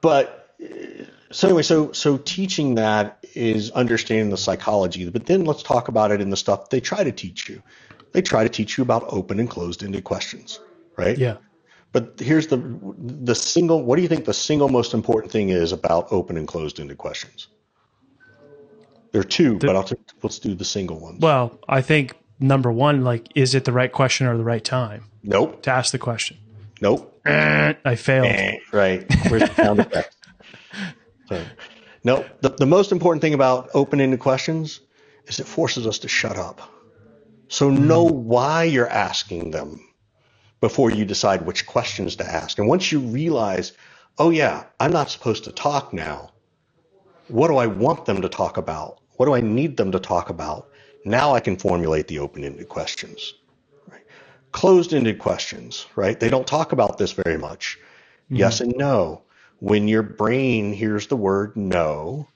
but 0.00 0.56
so 1.32 1.48
anyway, 1.48 1.62
so 1.62 1.90
so 1.90 2.18
teaching 2.18 2.76
that 2.76 3.18
is 3.34 3.72
understanding 3.72 4.30
the 4.30 4.36
psychology, 4.36 5.10
but 5.10 5.26
then 5.26 5.44
let's 5.44 5.64
talk 5.64 5.88
about 5.88 6.12
it 6.12 6.20
in 6.20 6.30
the 6.30 6.36
stuff 6.36 6.70
they 6.70 6.78
try 6.78 7.02
to 7.02 7.10
teach 7.10 7.48
you. 7.48 7.60
They 8.12 8.22
try 8.22 8.44
to 8.44 8.48
teach 8.48 8.78
you 8.78 8.84
about 8.84 9.06
open 9.08 9.40
and 9.40 9.50
closed-ended 9.50 10.04
questions, 10.04 10.60
right? 10.96 11.18
Yeah. 11.18 11.38
But 11.90 12.20
here's 12.20 12.46
the 12.46 12.58
the 12.96 13.34
single. 13.34 13.82
What 13.82 13.96
do 13.96 14.02
you 14.02 14.08
think 14.08 14.24
the 14.24 14.34
single 14.34 14.68
most 14.68 14.94
important 14.94 15.32
thing 15.32 15.48
is 15.48 15.72
about 15.72 16.12
open 16.12 16.36
and 16.36 16.46
closed-ended 16.46 16.96
questions? 16.96 17.48
There 19.14 19.20
are 19.20 19.24
two, 19.24 19.60
the, 19.60 19.68
but 19.68 19.76
I'll 19.76 19.88
let's 20.24 20.40
do 20.40 20.56
the 20.56 20.64
single 20.64 20.98
ones. 20.98 21.20
Well, 21.20 21.56
I 21.68 21.82
think 21.82 22.16
number 22.40 22.72
one, 22.72 23.04
like, 23.04 23.28
is 23.36 23.54
it 23.54 23.64
the 23.64 23.70
right 23.70 23.92
question 23.92 24.26
or 24.26 24.36
the 24.36 24.42
right 24.42 24.64
time? 24.64 25.04
Nope. 25.22 25.62
To 25.62 25.70
ask 25.70 25.92
the 25.92 26.00
question. 26.00 26.36
Nope. 26.80 27.16
I 27.24 27.94
failed. 27.94 28.58
right. 28.72 29.06
Where's 29.28 29.48
the 29.48 29.54
sound 29.54 29.78
effect? 29.78 30.16
So, 31.26 31.42
no, 32.02 32.22
the, 32.42 32.50
the 32.50 32.66
most 32.66 32.92
important 32.92 33.22
thing 33.22 33.32
about 33.32 33.70
open-ended 33.72 34.20
questions 34.20 34.80
is 35.26 35.40
it 35.40 35.46
forces 35.46 35.86
us 35.86 36.00
to 36.00 36.08
shut 36.08 36.36
up. 36.36 36.60
So 37.48 37.70
mm. 37.70 37.78
know 37.78 38.02
why 38.02 38.64
you're 38.64 38.90
asking 38.90 39.52
them 39.52 39.80
before 40.60 40.90
you 40.90 41.06
decide 41.06 41.46
which 41.46 41.64
questions 41.64 42.16
to 42.16 42.26
ask. 42.26 42.58
And 42.58 42.68
once 42.68 42.92
you 42.92 42.98
realize, 42.98 43.72
oh 44.18 44.28
yeah, 44.28 44.64
I'm 44.78 44.92
not 44.92 45.08
supposed 45.08 45.44
to 45.44 45.52
talk 45.52 45.94
now. 45.94 46.32
What 47.28 47.48
do 47.48 47.56
I 47.56 47.68
want 47.68 48.04
them 48.04 48.20
to 48.20 48.28
talk 48.28 48.58
about? 48.58 49.00
What 49.16 49.26
do 49.26 49.34
I 49.34 49.40
need 49.40 49.76
them 49.76 49.92
to 49.92 50.00
talk 50.00 50.30
about? 50.30 50.68
Now 51.04 51.34
I 51.34 51.40
can 51.40 51.56
formulate 51.56 52.08
the 52.08 52.18
open-ended 52.18 52.68
questions. 52.68 53.34
Right? 53.86 54.02
Closed-ended 54.52 55.18
questions, 55.18 55.86
right? 55.96 56.18
They 56.18 56.30
don't 56.30 56.46
talk 56.46 56.72
about 56.72 56.98
this 56.98 57.12
very 57.12 57.38
much. 57.38 57.78
Mm-hmm. 58.26 58.36
Yes 58.36 58.60
and 58.60 58.74
no. 58.76 59.22
When 59.60 59.88
your 59.88 60.02
brain 60.02 60.72
hears 60.72 61.06
the 61.06 61.16
word 61.16 61.56
no, 61.56 62.28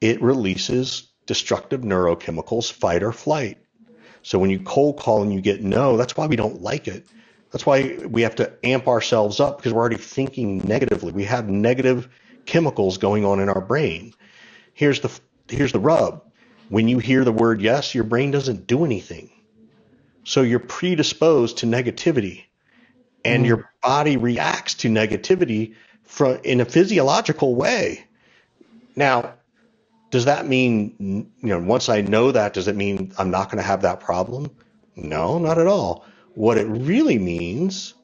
it 0.00 0.22
releases 0.22 1.08
destructive 1.26 1.82
neurochemicals, 1.82 2.72
fight 2.72 3.02
or 3.02 3.12
flight. 3.12 3.58
So 4.22 4.38
when 4.38 4.50
you 4.50 4.60
cold 4.60 4.98
call 4.98 5.22
and 5.22 5.32
you 5.32 5.40
get 5.40 5.62
no, 5.62 5.96
that's 5.96 6.16
why 6.16 6.26
we 6.26 6.36
don't 6.36 6.62
like 6.62 6.88
it. 6.88 7.06
That's 7.50 7.64
why 7.64 7.98
we 8.08 8.22
have 8.22 8.34
to 8.36 8.52
amp 8.62 8.88
ourselves 8.88 9.40
up 9.40 9.58
because 9.58 9.72
we're 9.72 9.80
already 9.80 9.96
thinking 9.96 10.58
negatively. 10.58 11.12
We 11.12 11.24
have 11.24 11.48
negative 11.48 12.08
chemicals 12.44 12.98
going 12.98 13.24
on 13.24 13.40
in 13.40 13.48
our 13.48 13.60
brain. 13.60 14.14
Here's 14.74 15.00
the 15.00 15.08
here's 15.48 15.72
the 15.72 15.80
rub. 15.80 16.22
When 16.68 16.88
you 16.88 16.98
hear 16.98 17.24
the 17.24 17.32
word 17.32 17.60
yes, 17.60 17.94
your 17.94 18.04
brain 18.04 18.30
doesn't 18.30 18.66
do 18.66 18.84
anything. 18.84 19.30
So 20.24 20.42
you're 20.42 20.58
predisposed 20.58 21.58
to 21.58 21.66
negativity 21.66 22.44
and 23.24 23.44
mm. 23.44 23.48
your 23.48 23.70
body 23.82 24.16
reacts 24.16 24.74
to 24.74 24.88
negativity 24.88 25.74
from 26.02 26.38
in 26.44 26.60
a 26.60 26.64
physiological 26.64 27.54
way. 27.54 28.04
Now, 28.96 29.34
does 30.10 30.26
that 30.26 30.46
mean 30.46 31.30
you 31.40 31.48
know 31.48 31.60
once 31.60 31.88
I 31.88 32.00
know 32.02 32.32
that 32.32 32.54
does 32.54 32.68
it 32.68 32.76
mean 32.76 33.12
I'm 33.18 33.30
not 33.30 33.50
going 33.50 33.58
to 33.58 33.66
have 33.66 33.82
that 33.82 34.00
problem? 34.00 34.50
No, 34.96 35.38
not 35.38 35.58
at 35.58 35.66
all. 35.66 36.04
What 36.34 36.58
it 36.58 36.66
really 36.66 37.18
means 37.18 37.94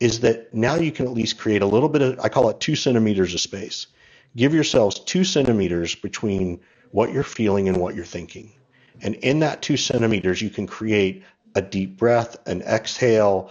is 0.00 0.20
that 0.20 0.54
now 0.54 0.76
you 0.76 0.92
can 0.92 1.06
at 1.06 1.12
least 1.12 1.38
create 1.38 1.62
a 1.62 1.66
little 1.66 1.88
bit 1.88 2.02
of 2.02 2.20
I 2.20 2.28
call 2.28 2.48
it 2.50 2.60
two 2.60 2.76
centimeters 2.76 3.34
of 3.34 3.40
space. 3.40 3.88
Give 4.36 4.54
yourselves 4.54 5.00
two 5.00 5.24
centimeters 5.24 5.94
between 5.94 6.60
what 6.90 7.12
you're 7.12 7.22
feeling 7.22 7.68
and 7.68 7.78
what 7.78 7.94
you're 7.94 8.04
thinking. 8.04 8.52
And 9.00 9.14
in 9.16 9.40
that 9.40 9.62
two 9.62 9.76
centimeters, 9.76 10.42
you 10.42 10.50
can 10.50 10.66
create 10.66 11.22
a 11.54 11.62
deep 11.62 11.96
breath, 11.96 12.36
an 12.46 12.62
exhale, 12.62 13.50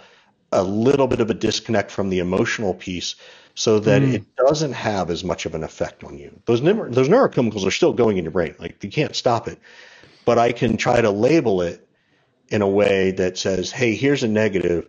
a 0.52 0.62
little 0.62 1.06
bit 1.06 1.20
of 1.20 1.30
a 1.30 1.34
disconnect 1.34 1.90
from 1.90 2.08
the 2.08 2.18
emotional 2.18 2.74
piece 2.74 3.16
so 3.54 3.80
that 3.80 4.02
mm. 4.02 4.14
it 4.14 4.24
doesn't 4.36 4.72
have 4.72 5.10
as 5.10 5.24
much 5.24 5.44
of 5.46 5.54
an 5.54 5.64
effect 5.64 6.04
on 6.04 6.16
you. 6.16 6.40
Those, 6.46 6.62
neuro, 6.62 6.90
those 6.90 7.08
neurochemicals 7.08 7.66
are 7.66 7.72
still 7.72 7.92
going 7.92 8.16
in 8.16 8.24
your 8.24 8.30
brain. 8.30 8.54
Like 8.58 8.82
you 8.82 8.90
can't 8.90 9.16
stop 9.16 9.48
it. 9.48 9.58
But 10.24 10.38
I 10.38 10.52
can 10.52 10.76
try 10.76 11.00
to 11.00 11.10
label 11.10 11.62
it 11.62 11.88
in 12.48 12.62
a 12.62 12.68
way 12.68 13.10
that 13.12 13.36
says, 13.36 13.70
hey, 13.70 13.94
here's 13.94 14.22
a 14.22 14.28
negative. 14.28 14.88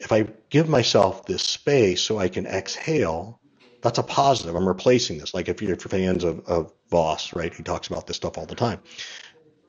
If 0.00 0.12
I 0.12 0.28
give 0.50 0.68
myself 0.68 1.26
this 1.26 1.42
space 1.42 2.00
so 2.00 2.18
I 2.18 2.28
can 2.28 2.46
exhale, 2.46 3.37
that's 3.82 3.98
a 3.98 4.02
positive. 4.02 4.54
I'm 4.54 4.66
replacing 4.66 5.18
this. 5.18 5.34
Like 5.34 5.48
if 5.48 5.62
you're 5.62 5.76
fans 5.76 6.24
of, 6.24 6.46
of 6.46 6.72
Voss, 6.90 7.34
right? 7.34 7.52
He 7.52 7.62
talks 7.62 7.88
about 7.88 8.06
this 8.06 8.16
stuff 8.16 8.38
all 8.38 8.46
the 8.46 8.54
time. 8.54 8.80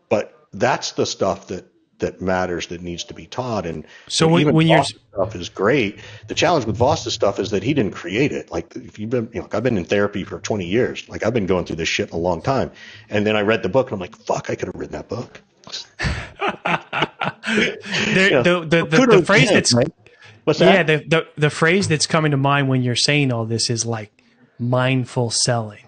But 0.10 0.48
that's 0.54 0.94
the 0.94 1.06
stuff 1.06 1.48
that 1.48 1.66
that 2.00 2.22
matters 2.22 2.68
that 2.68 2.82
needs 2.82 3.04
to 3.04 3.13
be 3.13 3.28
taught. 3.28 3.66
And 3.66 3.86
so 4.08 4.28
when, 4.28 4.42
even 4.42 4.56
when 4.56 4.68
you're 4.68 4.84
stuff 4.84 5.36
is 5.36 5.50
great. 5.50 6.00
The 6.28 6.34
challenge 6.34 6.66
with 6.66 6.78
Voss's 6.78 7.13
stuff 7.13 7.39
is 7.39 7.51
that 7.51 7.62
he 7.62 7.74
didn't 7.74 7.94
create 7.94 8.32
it. 8.32 8.50
Like 8.51 8.74
if 8.78 8.98
you've 8.98 9.10
been, 9.10 9.30
you 9.34 9.42
know, 9.42 9.50
I've 9.51 9.63
been 9.63 9.78
in 9.78 9.84
therapy 9.84 10.24
for 10.24 10.39
20 10.39 10.66
years. 10.66 11.08
Like 11.10 11.25
I've 11.25 11.34
been 11.34 11.46
going 11.46 11.66
through 11.66 11.75
this 11.75 11.89
shit 11.89 12.12
a 12.12 12.18
long 12.18 12.42
time. 12.42 12.72
And 13.10 13.28
then 13.28 13.36
I 13.36 13.42
read 13.42 13.63
the 13.63 13.70
book 13.70 13.88
and 13.88 13.94
I'm 13.96 14.00
like, 14.00 14.16
fuck, 14.16 14.50
I 14.50 14.56
could 14.56 14.68
have 14.68 14.75
written 14.75 14.94
that 14.94 15.10
book. 15.10 15.42
there, 17.50 18.25
you 18.25 18.32
know, 18.32 18.44
the, 18.44 18.60
the, 18.66 18.86
the, 18.86 19.18
the, 19.18 19.25
phrase 19.25 19.50
that's 19.50 19.74
right? 19.74 19.92
What's 20.50 20.60
that? 20.60 20.74
Yeah, 20.74 20.98
the, 20.98 21.06
the 21.06 21.27
the 21.38 21.50
phrase 21.51 21.88
that's 21.88 22.08
coming 22.08 22.32
to 22.32 22.38
mind 22.38 22.70
when 22.70 22.82
you're 22.82 22.96
saying 22.96 23.32
all 23.32 23.46
this 23.46 23.70
is 23.70 23.86
like 23.86 24.12
mindful 24.58 25.29
selling. 25.29 25.84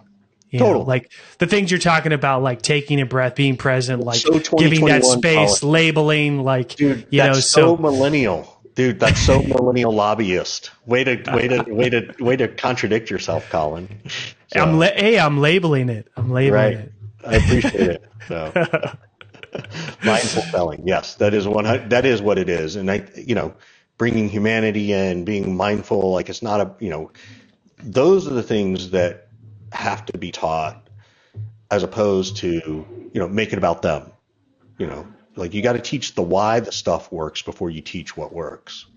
You 0.51 0.59
Total. 0.59 0.81
Know, 0.81 0.87
like 0.87 1.11
the 1.39 1.47
things 1.47 1.71
you're 1.71 1.79
talking 1.79 2.13
about, 2.13 2.43
like 2.43 2.61
taking 2.61 3.01
a 3.01 3.07
breath, 3.07 3.33
being 3.33 3.57
present, 3.57 4.03
like 4.03 4.19
so 4.19 4.37
giving 4.59 4.85
that 4.85 5.03
space, 5.03 5.63
labeling, 5.63 6.43
like 6.43 6.75
Dude, 6.75 7.07
you 7.09 7.23
know, 7.23 7.33
so, 7.33 7.39
so 7.39 7.77
millennial. 7.77 8.61
Dude, 8.75 8.99
that's 8.99 9.19
so 9.19 9.41
millennial 9.41 9.93
lobbyist. 9.93 10.69
Way 10.85 11.05
to 11.05 11.31
way 11.33 11.47
to 11.47 11.63
way 11.63 11.89
to 11.89 12.13
way 12.23 12.35
to 12.35 12.47
contradict 12.47 13.09
yourself, 13.09 13.49
Colin. 13.49 13.89
So, 14.53 14.59
I'm 14.59 14.77
la- 14.77 14.91
hey, 14.93 15.17
I'm 15.17 15.39
labeling 15.39 15.89
it. 15.89 16.07
I'm 16.15 16.29
labeling 16.29 16.53
right. 16.53 16.73
it. 16.73 16.93
I 17.25 17.35
appreciate 17.37 17.89
it. 17.89 18.11
So 18.27 18.51
mindful 20.03 20.43
selling, 20.43 20.87
yes, 20.87 21.15
that 21.15 21.33
is 21.33 21.47
one. 21.47 21.63
That 21.89 22.05
is 22.05 22.21
what 22.21 22.37
it 22.37 22.49
is, 22.49 22.75
and 22.75 22.91
I, 22.91 23.07
you 23.15 23.33
know, 23.33 23.55
bringing 24.01 24.27
humanity 24.27 24.93
in, 24.93 25.23
being 25.25 25.55
mindful, 25.55 26.11
like 26.11 26.27
it's 26.27 26.41
not 26.41 26.59
a, 26.59 26.73
you 26.79 26.89
know, 26.89 27.11
those 27.83 28.25
are 28.25 28.33
the 28.33 28.41
things 28.41 28.89
that 28.89 29.27
have 29.73 30.03
to 30.03 30.17
be 30.17 30.31
taught 30.31 30.89
as 31.69 31.83
opposed 31.83 32.35
to, 32.35 32.47
you 32.47 33.19
know, 33.21 33.27
make 33.27 33.53
it 33.53 33.59
about 33.59 33.83
them. 33.83 34.11
You 34.79 34.87
know, 34.87 35.07
like 35.35 35.53
you 35.53 35.61
got 35.61 35.73
to 35.73 35.79
teach 35.79 36.15
the 36.15 36.23
why 36.23 36.61
the 36.61 36.71
stuff 36.71 37.11
works 37.11 37.43
before 37.43 37.69
you 37.69 37.79
teach 37.79 38.17
what 38.17 38.33
works. 38.33 38.87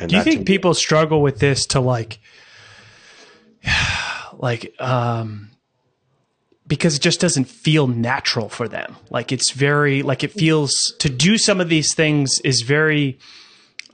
And 0.00 0.08
Do 0.08 0.16
you 0.16 0.22
think 0.22 0.46
people 0.46 0.72
struggle 0.72 1.20
with 1.20 1.38
this 1.38 1.66
to 1.66 1.80
like, 1.80 2.18
like, 4.32 4.74
um, 4.80 5.50
because 6.66 6.96
it 6.96 7.02
just 7.02 7.20
doesn't 7.20 7.48
feel 7.48 7.86
natural 7.86 8.48
for 8.48 8.66
them. 8.66 8.96
Like 9.10 9.30
it's 9.30 9.50
very, 9.50 10.00
like 10.00 10.24
it 10.24 10.32
feels 10.32 10.94
to 11.00 11.10
do 11.10 11.36
some 11.36 11.60
of 11.60 11.68
these 11.68 11.92
things 11.92 12.40
is 12.44 12.62
very, 12.62 13.18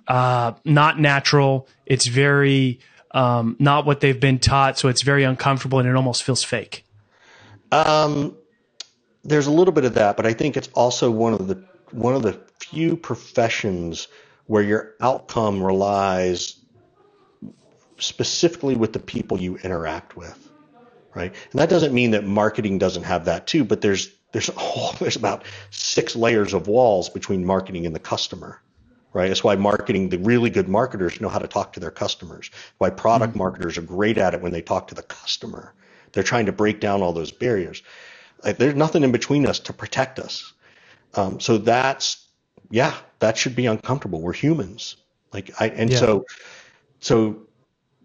uh, 0.06 0.52
not 0.64 0.98
natural. 0.98 1.68
It's 1.86 2.06
very, 2.06 2.80
um, 3.12 3.56
not 3.58 3.86
what 3.86 4.00
they've 4.00 4.18
been 4.18 4.38
taught. 4.38 4.78
So 4.78 4.88
it's 4.88 5.02
very 5.02 5.24
uncomfortable 5.24 5.78
and 5.78 5.88
it 5.88 5.94
almost 5.94 6.22
feels 6.22 6.42
fake. 6.42 6.84
Um, 7.72 8.36
there's 9.24 9.46
a 9.46 9.50
little 9.50 9.72
bit 9.72 9.84
of 9.84 9.94
that, 9.94 10.16
but 10.16 10.26
I 10.26 10.32
think 10.32 10.56
it's 10.56 10.68
also 10.74 11.10
one 11.10 11.34
of 11.34 11.48
the 11.48 11.62
one 11.90 12.14
of 12.14 12.22
the 12.22 12.38
few 12.60 12.96
professions 12.96 14.08
where 14.46 14.62
your 14.62 14.94
outcome 15.00 15.62
relies 15.62 16.56
specifically 17.98 18.74
with 18.76 18.92
the 18.92 18.98
people 18.98 19.40
you 19.40 19.56
interact 19.58 20.16
with, 20.16 20.50
right? 21.14 21.34
And 21.50 21.60
that 21.60 21.68
doesn't 21.68 21.92
mean 21.92 22.12
that 22.12 22.24
marketing 22.24 22.78
doesn't 22.78 23.04
have 23.04 23.26
that 23.26 23.46
too, 23.46 23.64
but 23.64 23.80
there's 23.80 24.10
there's 24.32 24.50
oh, 24.56 24.94
there's 25.00 25.16
about 25.16 25.44
six 25.70 26.16
layers 26.16 26.54
of 26.54 26.68
walls 26.68 27.08
between 27.08 27.44
marketing 27.44 27.86
and 27.86 27.94
the 27.94 28.00
customer, 28.00 28.60
right? 29.12 29.28
That's 29.28 29.44
why 29.44 29.56
marketing, 29.56 30.08
the 30.08 30.18
really 30.18 30.50
good 30.50 30.68
marketers 30.68 31.20
know 31.20 31.28
how 31.28 31.38
to 31.38 31.48
talk 31.48 31.72
to 31.74 31.80
their 31.80 31.90
customers. 31.90 32.50
Why 32.78 32.90
product 32.90 33.30
mm-hmm. 33.30 33.38
marketers 33.38 33.78
are 33.78 33.82
great 33.82 34.18
at 34.18 34.34
it 34.34 34.42
when 34.42 34.52
they 34.52 34.62
talk 34.62 34.88
to 34.88 34.94
the 34.94 35.02
customer. 35.02 35.74
They're 36.12 36.22
trying 36.22 36.46
to 36.46 36.52
break 36.52 36.80
down 36.80 37.02
all 37.02 37.12
those 37.12 37.32
barriers. 37.32 37.82
Like, 38.44 38.58
there's 38.58 38.74
nothing 38.74 39.02
in 39.02 39.12
between 39.12 39.46
us 39.46 39.58
to 39.60 39.72
protect 39.72 40.18
us. 40.18 40.52
Um, 41.14 41.40
so 41.40 41.58
that's, 41.58 42.26
yeah, 42.70 42.94
that 43.18 43.36
should 43.36 43.56
be 43.56 43.66
uncomfortable. 43.66 44.20
We're 44.20 44.32
humans. 44.32 44.96
Like 45.32 45.50
I, 45.60 45.68
and 45.68 45.90
yeah. 45.90 45.98
so, 45.98 46.24
so 47.00 47.42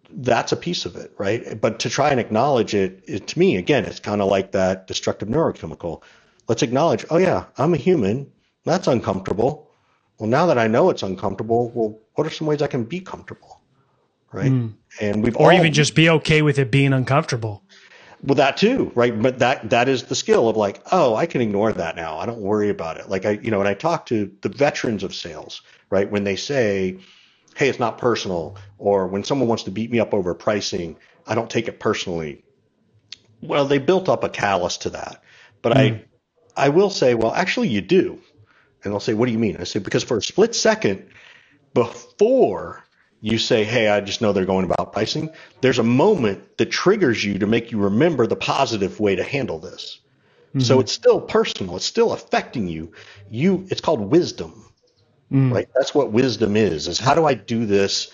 that's 0.09 0.51
a 0.51 0.55
piece 0.57 0.85
of 0.85 0.95
it, 0.95 1.13
right? 1.17 1.59
But 1.59 1.79
to 1.79 1.89
try 1.89 2.09
and 2.09 2.19
acknowledge 2.19 2.73
it, 2.73 3.03
it 3.07 3.27
to 3.27 3.39
me, 3.39 3.57
again, 3.57 3.85
it's 3.85 3.99
kind 3.99 4.21
of 4.21 4.29
like 4.29 4.51
that 4.51 4.87
destructive 4.87 5.29
neurochemical. 5.29 6.03
Let's 6.47 6.63
acknowledge, 6.63 7.05
oh 7.09 7.17
yeah, 7.17 7.45
I'm 7.57 7.73
a 7.73 7.77
human. 7.77 8.31
That's 8.65 8.87
uncomfortable. 8.87 9.69
Well, 10.19 10.29
now 10.29 10.45
that 10.47 10.57
I 10.57 10.67
know 10.67 10.89
it's 10.89 11.03
uncomfortable, 11.03 11.71
well, 11.71 11.99
what 12.15 12.27
are 12.27 12.29
some 12.29 12.47
ways 12.47 12.61
I 12.61 12.67
can 12.67 12.83
be 12.83 12.99
comfortable? 12.99 13.61
Right. 14.31 14.51
Mm. 14.51 14.73
And 14.99 15.23
we've 15.23 15.35
or 15.37 15.51
all, 15.51 15.57
even 15.57 15.73
just 15.73 15.95
be 15.95 16.09
okay 16.09 16.41
with 16.41 16.57
it 16.59 16.71
being 16.71 16.93
uncomfortable. 16.93 17.63
Well, 18.23 18.35
that 18.35 18.57
too, 18.57 18.91
right? 18.95 19.19
But 19.21 19.39
that 19.39 19.69
that 19.69 19.89
is 19.89 20.03
the 20.03 20.15
skill 20.15 20.47
of 20.47 20.55
like, 20.55 20.81
oh, 20.91 21.13
I 21.15 21.25
can 21.25 21.41
ignore 21.41 21.73
that 21.73 21.95
now. 21.95 22.17
I 22.17 22.25
don't 22.25 22.39
worry 22.39 22.69
about 22.69 22.97
it. 22.97 23.09
Like 23.09 23.25
I, 23.25 23.31
you 23.31 23.51
know, 23.51 23.57
when 23.57 23.67
I 23.67 23.73
talk 23.73 24.05
to 24.07 24.31
the 24.41 24.49
veterans 24.49 25.03
of 25.03 25.13
sales, 25.13 25.61
right, 25.89 26.09
when 26.09 26.23
they 26.23 26.37
say, 26.37 26.99
hey, 27.55 27.69
it's 27.69 27.79
not 27.79 27.97
personal, 27.97 28.57
or 28.77 29.07
when 29.07 29.23
someone 29.23 29.47
wants 29.49 29.63
to 29.63 29.71
beat 29.71 29.91
me 29.91 29.99
up 29.99 30.13
over 30.13 30.33
pricing, 30.33 30.95
I 31.27 31.35
don't 31.35 31.49
take 31.49 31.67
it 31.67 31.79
personally. 31.79 32.43
Well, 33.41 33.65
they 33.65 33.77
built 33.77 34.07
up 34.07 34.23
a 34.23 34.29
callus 34.29 34.77
to 34.77 34.91
that. 34.91 35.21
But 35.61 35.73
mm. 35.73 35.77
I, 35.77 35.89
hmm. 35.89 35.97
I 36.55 36.69
will 36.69 36.89
say, 36.89 37.13
well, 37.15 37.33
actually, 37.33 37.67
you 37.67 37.81
do. 37.81 38.19
And 38.83 38.91
they'll 38.91 38.99
say, 38.99 39.13
what 39.13 39.27
do 39.27 39.31
you 39.31 39.39
mean? 39.39 39.57
I 39.57 39.63
say, 39.63 39.79
because 39.79 40.03
for 40.03 40.17
a 40.17 40.21
split 40.21 40.55
second 40.55 41.07
before 41.73 42.83
you 43.21 43.37
say, 43.37 43.63
hey, 43.63 43.87
I 43.87 44.01
just 44.01 44.21
know 44.21 44.33
they're 44.33 44.45
going 44.45 44.65
about 44.65 44.91
pricing, 44.91 45.29
there's 45.61 45.79
a 45.79 45.83
moment 45.83 46.57
that 46.57 46.69
triggers 46.71 47.23
you 47.23 47.39
to 47.39 47.47
make 47.47 47.71
you 47.71 47.79
remember 47.79 48.27
the 48.27 48.35
positive 48.35 48.99
way 48.99 49.15
to 49.15 49.23
handle 49.23 49.59
this. 49.59 49.99
Mm-hmm. 50.49 50.59
So 50.59 50.81
it's 50.81 50.91
still 50.91 51.21
personal. 51.21 51.77
It's 51.77 51.85
still 51.85 52.11
affecting 52.11 52.67
you. 52.67 52.91
You, 53.29 53.65
it's 53.69 53.81
called 53.81 54.01
wisdom, 54.01 54.65
mm. 55.31 55.53
right? 55.53 55.67
That's 55.73 55.95
what 55.95 56.11
wisdom 56.11 56.57
is, 56.57 56.87
is 56.87 56.99
how 56.99 57.15
do 57.15 57.25
I 57.25 57.33
do 57.33 57.65
this 57.65 58.11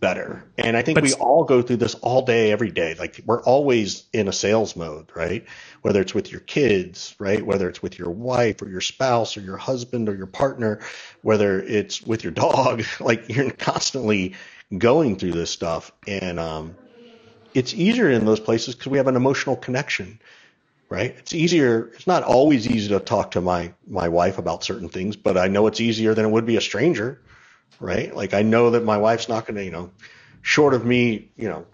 better. 0.00 0.44
And 0.58 0.76
I 0.76 0.82
think 0.82 0.96
but, 0.96 1.04
we 1.04 1.12
all 1.12 1.44
go 1.44 1.62
through 1.62 1.76
this 1.76 1.94
all 1.96 2.22
day, 2.22 2.50
every 2.50 2.70
day. 2.70 2.94
Like 2.98 3.20
we're 3.26 3.42
always 3.42 4.04
in 4.12 4.26
a 4.28 4.32
sales 4.32 4.74
mode, 4.74 5.10
right? 5.14 5.46
Whether 5.82 6.00
it's 6.00 6.14
with 6.14 6.32
your 6.32 6.40
kids, 6.40 7.14
right? 7.18 7.44
Whether 7.44 7.68
it's 7.68 7.82
with 7.82 7.98
your 7.98 8.10
wife 8.10 8.62
or 8.62 8.68
your 8.68 8.80
spouse 8.80 9.36
or 9.36 9.42
your 9.42 9.58
husband 9.58 10.08
or 10.08 10.14
your 10.14 10.26
partner, 10.26 10.80
whether 11.22 11.60
it's 11.60 12.02
with 12.02 12.24
your 12.24 12.32
dog, 12.32 12.82
like 13.00 13.28
you're 13.28 13.50
constantly 13.50 14.34
going 14.76 15.16
through 15.16 15.32
this 15.32 15.50
stuff. 15.50 15.92
And 16.08 16.40
um, 16.40 16.74
it's 17.54 17.74
easier 17.74 18.10
in 18.10 18.24
those 18.24 18.40
places 18.40 18.74
because 18.74 18.90
we 18.90 18.98
have 18.98 19.08
an 19.08 19.16
emotional 19.16 19.56
connection. 19.56 20.18
Right. 20.88 21.14
It's 21.18 21.34
easier. 21.34 21.92
It's 21.94 22.08
not 22.08 22.24
always 22.24 22.66
easy 22.66 22.88
to 22.88 22.98
talk 22.98 23.32
to 23.32 23.40
my, 23.40 23.72
my 23.86 24.08
wife 24.08 24.38
about 24.38 24.64
certain 24.64 24.88
things, 24.88 25.14
but 25.14 25.36
I 25.38 25.46
know 25.46 25.68
it's 25.68 25.80
easier 25.80 26.14
than 26.14 26.24
it 26.24 26.30
would 26.30 26.46
be 26.46 26.56
a 26.56 26.60
stranger 26.60 27.20
right? 27.78 28.14
Like 28.14 28.34
I 28.34 28.42
know 28.42 28.70
that 28.70 28.84
my 28.84 28.96
wife's 28.96 29.28
not 29.28 29.46
going 29.46 29.56
to, 29.56 29.64
you 29.64 29.70
know, 29.70 29.90
short 30.42 30.74
of 30.74 30.84
me, 30.84 31.30
you 31.36 31.48
know, 31.48 31.66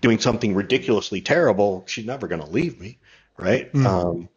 doing 0.00 0.18
something 0.18 0.54
ridiculously 0.54 1.20
terrible, 1.20 1.84
she's 1.86 2.06
never 2.06 2.26
going 2.26 2.40
to 2.40 2.48
leave 2.48 2.80
me, 2.80 2.98
right? 3.38 3.72
Mm. 3.72 3.86
Um, 3.86 4.28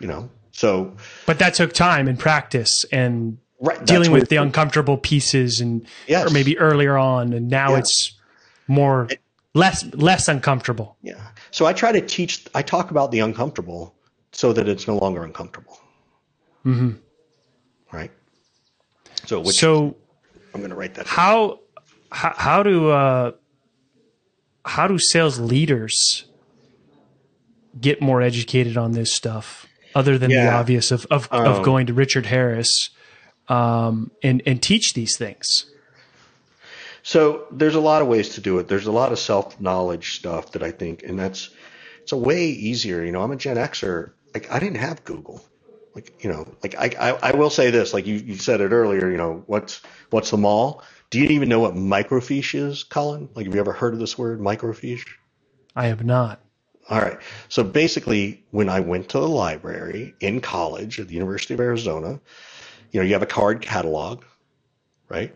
you 0.00 0.06
know, 0.06 0.30
so. 0.52 0.96
But 1.26 1.38
that 1.40 1.54
took 1.54 1.72
time 1.72 2.08
and 2.08 2.18
practice 2.18 2.84
and 2.92 3.38
right, 3.60 3.84
dealing 3.84 4.12
with 4.12 4.28
the 4.28 4.36
uncomfortable 4.36 4.96
pieces 4.96 5.60
and, 5.60 5.86
yes. 6.06 6.30
or 6.30 6.32
maybe 6.32 6.58
earlier 6.58 6.96
on, 6.96 7.32
and 7.32 7.48
now 7.48 7.72
yeah. 7.72 7.78
it's 7.78 8.12
more. 8.66 9.08
It, 9.10 9.20
less 9.54 9.84
less 9.94 10.28
uncomfortable. 10.28 10.96
Yeah. 11.02 11.20
So 11.50 11.66
I 11.66 11.72
try 11.72 11.92
to 11.92 12.00
teach. 12.00 12.46
I 12.54 12.62
talk 12.62 12.90
about 12.90 13.10
the 13.10 13.20
uncomfortable 13.20 13.94
so 14.32 14.52
that 14.52 14.68
it's 14.68 14.86
no 14.86 14.96
longer 14.96 15.24
uncomfortable. 15.24 15.78
Mm-hmm. 16.64 16.92
Right. 17.92 18.10
So 19.26 19.40
which, 19.40 19.56
so 19.56 19.96
I'm 20.54 20.60
going 20.60 20.70
to 20.70 20.76
write 20.76 20.94
that. 20.94 21.06
How, 21.06 21.60
how 22.10 22.34
how 22.36 22.62
do 22.62 22.90
uh, 22.90 23.32
how 24.64 24.86
do 24.86 24.98
sales 24.98 25.38
leaders 25.38 26.24
get 27.80 28.00
more 28.00 28.22
educated 28.22 28.76
on 28.76 28.92
this 28.92 29.12
stuff 29.12 29.66
other 29.94 30.18
than 30.18 30.30
yeah. 30.30 30.44
the 30.44 30.52
obvious 30.52 30.90
of 30.90 31.06
of, 31.06 31.28
um, 31.30 31.46
of, 31.46 31.62
going 31.64 31.86
to 31.86 31.94
Richard 31.94 32.26
Harris 32.26 32.90
um, 33.48 34.10
and 34.22 34.42
and 34.46 34.62
teach 34.62 34.94
these 34.94 35.16
things? 35.16 35.70
So 37.02 37.46
there's 37.50 37.74
a 37.74 37.80
lot 37.80 38.02
of 38.02 38.08
ways 38.08 38.30
to 38.30 38.40
do 38.40 38.58
it. 38.58 38.68
There's 38.68 38.86
a 38.86 38.92
lot 38.92 39.12
of 39.12 39.18
self 39.18 39.60
knowledge 39.60 40.16
stuff 40.16 40.52
that 40.52 40.62
I 40.62 40.70
think, 40.70 41.02
and 41.02 41.18
that's 41.18 41.50
it's 42.02 42.12
a 42.12 42.16
way 42.16 42.46
easier. 42.46 43.04
You 43.04 43.12
know, 43.12 43.22
I'm 43.22 43.30
a 43.30 43.36
Gen 43.36 43.56
Xer. 43.56 44.12
Like 44.34 44.50
I 44.52 44.58
didn't 44.58 44.78
have 44.78 45.04
Google 45.04 45.42
like 45.98 46.22
you 46.22 46.30
know 46.30 46.46
like 46.62 46.74
I, 46.76 47.10
I, 47.10 47.30
I 47.30 47.36
will 47.36 47.50
say 47.50 47.70
this 47.70 47.92
like 47.92 48.06
you, 48.06 48.14
you 48.14 48.36
said 48.36 48.60
it 48.60 48.70
earlier 48.70 49.10
you 49.10 49.16
know 49.16 49.42
what's 49.46 49.80
what's 50.10 50.30
the 50.30 50.36
mall? 50.36 50.82
Do 51.10 51.18
you 51.18 51.28
even 51.30 51.48
know 51.48 51.60
what 51.60 51.74
microfiche 51.74 52.54
is 52.54 52.84
colin? 52.84 53.28
Like 53.34 53.46
have 53.46 53.54
you 53.54 53.60
ever 53.60 53.72
heard 53.72 53.94
of 53.94 54.00
this 54.00 54.16
word 54.16 54.40
microfiche? 54.40 55.06
I 55.74 55.86
have 55.86 56.04
not. 56.04 56.40
All 56.90 57.00
right. 57.00 57.18
So 57.48 57.64
basically 57.64 58.44
when 58.50 58.68
i 58.68 58.80
went 58.80 59.08
to 59.10 59.18
the 59.18 59.28
library 59.28 60.14
in 60.20 60.40
college 60.40 61.00
at 61.00 61.08
the 61.08 61.14
university 61.14 61.54
of 61.54 61.60
arizona 61.60 62.20
you 62.92 63.00
know 63.00 63.06
you 63.06 63.14
have 63.14 63.22
a 63.22 63.26
card 63.26 63.60
catalog 63.60 64.22
right? 65.08 65.34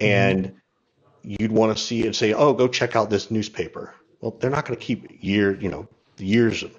And 0.00 0.46
mm-hmm. 0.46 1.34
you'd 1.38 1.52
want 1.52 1.76
to 1.76 1.82
see 1.82 2.04
and 2.04 2.14
say 2.14 2.32
oh 2.32 2.52
go 2.52 2.68
check 2.68 2.96
out 2.96 3.10
this 3.10 3.30
newspaper. 3.30 3.94
Well 4.20 4.36
they're 4.40 4.50
not 4.50 4.66
going 4.66 4.78
to 4.78 4.84
keep 4.84 5.22
year 5.22 5.54
you 5.54 5.68
know 5.68 5.88
years 6.18 6.62
of 6.62 6.78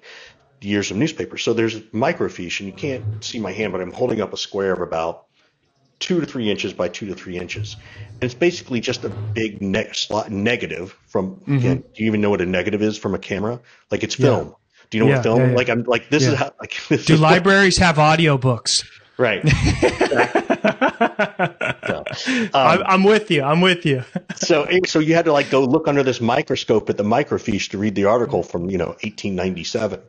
years 0.61 0.91
of 0.91 0.97
newspapers. 0.97 1.43
So 1.43 1.53
there's 1.53 1.79
microfiche, 1.91 2.59
and 2.59 2.67
you 2.67 2.73
can't 2.73 3.23
see 3.23 3.39
my 3.39 3.51
hand, 3.51 3.71
but 3.73 3.81
I'm 3.81 3.91
holding 3.91 4.21
up 4.21 4.33
a 4.33 4.37
square 4.37 4.73
of 4.73 4.81
about 4.81 5.25
two 5.99 6.19
to 6.19 6.25
three 6.25 6.49
inches 6.49 6.73
by 6.73 6.87
two 6.87 7.07
to 7.07 7.15
three 7.15 7.37
inches. 7.37 7.75
And 8.13 8.23
it's 8.23 8.33
basically 8.33 8.79
just 8.79 9.03
a 9.03 9.09
big 9.09 9.61
ne- 9.61 9.91
slot 9.93 10.31
negative 10.31 10.95
from, 11.07 11.35
mm-hmm. 11.37 11.57
again, 11.57 11.83
do 11.95 12.03
you 12.03 12.07
even 12.07 12.21
know 12.21 12.29
what 12.29 12.41
a 12.41 12.45
negative 12.45 12.81
is 12.81 12.97
from 12.97 13.15
a 13.15 13.19
camera? 13.19 13.59
Like 13.91 14.03
it's 14.03 14.15
film. 14.15 14.47
Yeah. 14.47 14.53
Do 14.89 14.97
you 14.97 15.03
know 15.03 15.09
yeah, 15.09 15.15
what 15.17 15.23
film? 15.23 15.39
Yeah, 15.41 15.55
like 15.55 15.69
I'm 15.69 15.83
like 15.83 16.09
this 16.09 16.25
is 16.25 16.33
how 16.35 16.53
like 16.59 16.77
Do 17.05 17.17
libraries 17.17 17.77
have 17.77 17.99
audio 17.99 18.37
books? 18.37 18.83
Right. 19.17 19.41
so, 21.89 22.03
um, 22.53 22.83
I'm 22.85 23.03
with 23.03 23.31
you. 23.31 23.41
I'm 23.41 23.61
with 23.61 23.83
you. 23.85 24.03
so, 24.35 24.67
so 24.85 24.99
you 24.99 25.15
had 25.15 25.25
to 25.25 25.33
like 25.33 25.49
go 25.49 25.63
look 25.65 25.87
under 25.87 26.03
this 26.03 26.21
microscope 26.21 26.89
at 26.89 26.97
the 26.97 27.03
microfiche 27.03 27.69
to 27.71 27.79
read 27.79 27.95
the 27.95 28.05
article 28.05 28.43
from 28.43 28.69
you 28.69 28.77
know 28.77 28.89
1897 29.01 29.99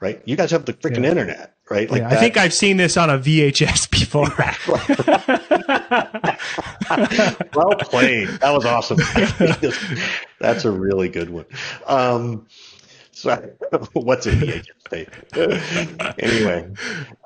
right? 0.00 0.20
You 0.24 0.36
guys 0.36 0.50
have 0.50 0.64
the 0.64 0.72
freaking 0.72 1.04
yeah. 1.04 1.10
internet, 1.10 1.56
right? 1.70 1.90
Like 1.90 2.02
yeah, 2.02 2.08
I 2.08 2.16
think 2.16 2.36
I've 2.36 2.54
seen 2.54 2.76
this 2.76 2.96
on 2.96 3.10
a 3.10 3.18
VHS 3.18 3.90
before. 3.90 4.28
well 7.54 7.76
played. 7.76 8.28
That 8.40 8.50
was 8.50 8.64
awesome. 8.64 8.98
That's 10.40 10.64
a 10.64 10.70
really 10.70 11.08
good 11.08 11.30
one. 11.30 11.46
Um, 11.86 12.46
so 13.12 13.50
what's 13.92 14.26
a 14.26 14.32
VHS 14.32 14.64
tape? 14.90 16.18
anyway, 16.18 16.68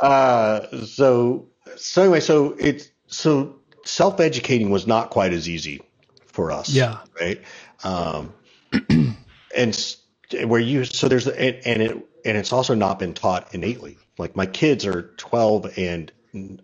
uh, 0.00 0.84
so 0.86 1.48
so 1.76 2.02
anyway, 2.02 2.20
so 2.20 2.54
it's 2.58 2.90
so 3.06 3.56
self 3.84 4.20
educating 4.20 4.70
was 4.70 4.86
not 4.86 5.10
quite 5.10 5.32
as 5.32 5.48
easy 5.48 5.80
for 6.26 6.52
us. 6.52 6.70
Yeah. 6.70 6.98
Right. 7.20 7.42
Um, 7.82 8.32
and 9.56 9.96
where 10.44 10.60
you 10.60 10.84
so 10.84 11.08
there's 11.08 11.26
and, 11.26 11.56
and 11.64 11.82
it 11.82 12.07
and 12.28 12.36
it's 12.36 12.52
also 12.52 12.74
not 12.74 12.98
been 12.98 13.14
taught 13.14 13.54
innately. 13.54 13.96
Like 14.18 14.36
my 14.36 14.44
kids 14.44 14.84
are 14.84 15.14
12 15.16 15.78
and 15.78 16.12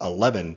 11 0.00 0.56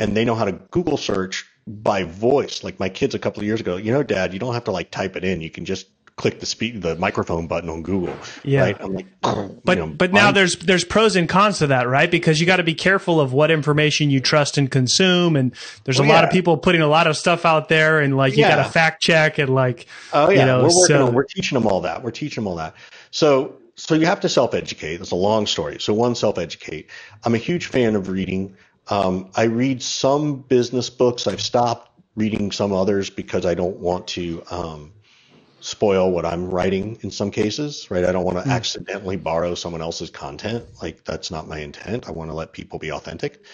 and 0.00 0.16
they 0.16 0.24
know 0.24 0.34
how 0.34 0.44
to 0.44 0.52
Google 0.52 0.96
search 0.96 1.46
by 1.66 2.02
voice. 2.02 2.64
Like 2.64 2.80
my 2.80 2.88
kids 2.88 3.14
a 3.14 3.20
couple 3.20 3.40
of 3.40 3.46
years 3.46 3.60
ago, 3.60 3.76
you 3.76 3.92
know, 3.92 4.02
dad, 4.02 4.32
you 4.32 4.40
don't 4.40 4.54
have 4.54 4.64
to 4.64 4.72
like 4.72 4.90
type 4.90 5.14
it 5.14 5.22
in. 5.22 5.40
You 5.40 5.50
can 5.50 5.64
just 5.64 5.86
click 6.16 6.40
the 6.40 6.46
speed, 6.46 6.82
the 6.82 6.96
microphone 6.96 7.46
button 7.46 7.70
on 7.70 7.84
Google. 7.84 8.16
Yeah. 8.42 8.62
Right? 8.62 8.76
I'm 8.80 8.94
like, 8.94 9.06
but, 9.20 9.78
you 9.78 9.86
know, 9.86 9.86
but 9.86 10.12
now 10.12 10.28
I'm, 10.28 10.34
there's, 10.34 10.56
there's 10.56 10.82
pros 10.82 11.14
and 11.14 11.28
cons 11.28 11.58
to 11.58 11.68
that, 11.68 11.86
right? 11.88 12.10
Because 12.10 12.40
you 12.40 12.46
got 12.46 12.56
to 12.56 12.64
be 12.64 12.74
careful 12.74 13.20
of 13.20 13.32
what 13.32 13.52
information 13.52 14.10
you 14.10 14.18
trust 14.18 14.58
and 14.58 14.68
consume. 14.68 15.36
And 15.36 15.54
there's 15.84 16.00
a 16.00 16.02
oh, 16.02 16.06
lot 16.06 16.22
yeah. 16.22 16.26
of 16.26 16.30
people 16.30 16.56
putting 16.56 16.80
a 16.80 16.88
lot 16.88 17.06
of 17.06 17.16
stuff 17.16 17.46
out 17.46 17.68
there 17.68 18.00
and 18.00 18.16
like, 18.16 18.36
you 18.36 18.40
yeah. 18.40 18.56
got 18.56 18.64
to 18.64 18.70
fact 18.72 19.00
check 19.00 19.38
and 19.38 19.54
like, 19.54 19.86
oh 20.12 20.30
yeah, 20.30 20.40
you 20.40 20.46
know, 20.46 20.58
we're 20.62 20.74
working 20.74 20.96
so, 20.96 21.06
on, 21.06 21.14
we're 21.14 21.24
teaching 21.24 21.56
them 21.56 21.68
all 21.68 21.82
that. 21.82 22.02
We're 22.02 22.10
teaching 22.10 22.42
them 22.42 22.48
all 22.48 22.56
that. 22.56 22.74
So 23.12 23.57
so 23.78 23.94
you 23.94 24.06
have 24.06 24.20
to 24.20 24.28
self-educate. 24.28 25.00
It's 25.00 25.12
a 25.12 25.16
long 25.16 25.46
story. 25.46 25.78
So 25.78 25.94
one, 25.94 26.16
self-educate. 26.16 26.90
I'm 27.24 27.34
a 27.34 27.38
huge 27.38 27.66
fan 27.66 27.94
of 27.94 28.08
reading. 28.08 28.56
Um, 28.88 29.30
I 29.36 29.44
read 29.44 29.82
some 29.82 30.42
business 30.42 30.90
books. 30.90 31.28
I've 31.28 31.40
stopped 31.40 31.88
reading 32.16 32.50
some 32.50 32.72
others 32.72 33.08
because 33.08 33.46
I 33.46 33.54
don't 33.54 33.76
want 33.76 34.08
to 34.08 34.42
um, 34.50 34.92
spoil 35.60 36.10
what 36.10 36.26
I'm 36.26 36.50
writing 36.50 36.98
in 37.02 37.12
some 37.12 37.30
cases, 37.30 37.88
right? 37.88 38.04
I 38.04 38.10
don't 38.10 38.24
want 38.24 38.38
to 38.38 38.44
mm. 38.44 38.52
accidentally 38.52 39.16
borrow 39.16 39.54
someone 39.54 39.80
else's 39.80 40.10
content. 40.10 40.64
Like 40.82 41.04
that's 41.04 41.30
not 41.30 41.46
my 41.46 41.60
intent. 41.60 42.08
I 42.08 42.10
want 42.10 42.30
to 42.30 42.34
let 42.34 42.52
people 42.52 42.80
be 42.80 42.90
authentic. 42.90 43.44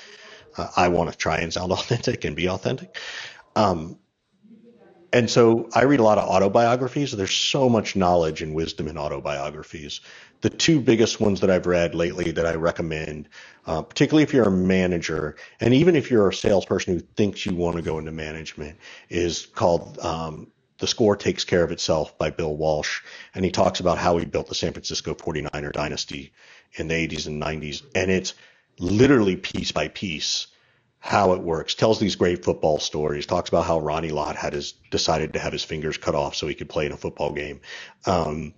Uh, 0.56 0.68
I 0.74 0.88
want 0.88 1.10
to 1.12 1.18
try 1.18 1.38
and 1.38 1.52
sound 1.52 1.70
authentic 1.78 2.24
and 2.24 2.34
be 2.34 2.48
authentic. 2.48 2.96
Um, 3.56 3.98
and 5.14 5.30
so 5.30 5.68
I 5.72 5.84
read 5.84 6.00
a 6.00 6.02
lot 6.02 6.18
of 6.18 6.28
autobiographies. 6.28 7.12
There's 7.12 7.30
so 7.30 7.68
much 7.68 7.94
knowledge 7.94 8.42
and 8.42 8.52
wisdom 8.52 8.88
in 8.88 8.98
autobiographies. 8.98 10.00
The 10.40 10.50
two 10.50 10.80
biggest 10.80 11.20
ones 11.20 11.40
that 11.40 11.50
I've 11.50 11.66
read 11.66 11.94
lately 11.94 12.32
that 12.32 12.44
I 12.44 12.56
recommend, 12.56 13.28
uh, 13.64 13.82
particularly 13.82 14.24
if 14.24 14.34
you're 14.34 14.48
a 14.48 14.50
manager, 14.50 15.36
and 15.60 15.72
even 15.72 15.94
if 15.94 16.10
you're 16.10 16.28
a 16.28 16.34
salesperson 16.34 16.94
who 16.94 17.00
thinks 17.16 17.46
you 17.46 17.54
want 17.54 17.76
to 17.76 17.82
go 17.82 18.00
into 18.00 18.10
management, 18.10 18.76
is 19.08 19.46
called 19.46 20.00
um, 20.00 20.48
The 20.78 20.88
Score 20.88 21.14
Takes 21.14 21.44
Care 21.44 21.62
of 21.62 21.70
Itself 21.70 22.18
by 22.18 22.30
Bill 22.30 22.56
Walsh. 22.56 23.02
And 23.36 23.44
he 23.44 23.52
talks 23.52 23.78
about 23.78 23.98
how 23.98 24.16
he 24.16 24.24
built 24.24 24.48
the 24.48 24.56
San 24.56 24.72
Francisco 24.72 25.14
49er 25.14 25.70
dynasty 25.70 26.32
in 26.72 26.88
the 26.88 26.94
80s 26.94 27.28
and 27.28 27.40
90s. 27.40 27.84
And 27.94 28.10
it's 28.10 28.34
literally 28.80 29.36
piece 29.36 29.70
by 29.70 29.86
piece 29.86 30.48
how 31.04 31.34
it 31.34 31.42
works. 31.42 31.74
Tells 31.74 32.00
these 32.00 32.16
great 32.16 32.42
football 32.42 32.78
stories. 32.78 33.26
Talks 33.26 33.50
about 33.50 33.66
how 33.66 33.78
Ronnie 33.78 34.08
Lott 34.08 34.36
had 34.36 34.54
his 34.54 34.72
decided 34.90 35.34
to 35.34 35.38
have 35.38 35.52
his 35.52 35.62
fingers 35.62 35.98
cut 35.98 36.14
off 36.14 36.34
so 36.34 36.46
he 36.46 36.54
could 36.54 36.70
play 36.70 36.86
in 36.86 36.92
a 36.92 36.96
football 36.96 37.30
game. 37.30 37.60
Um, 38.06 38.54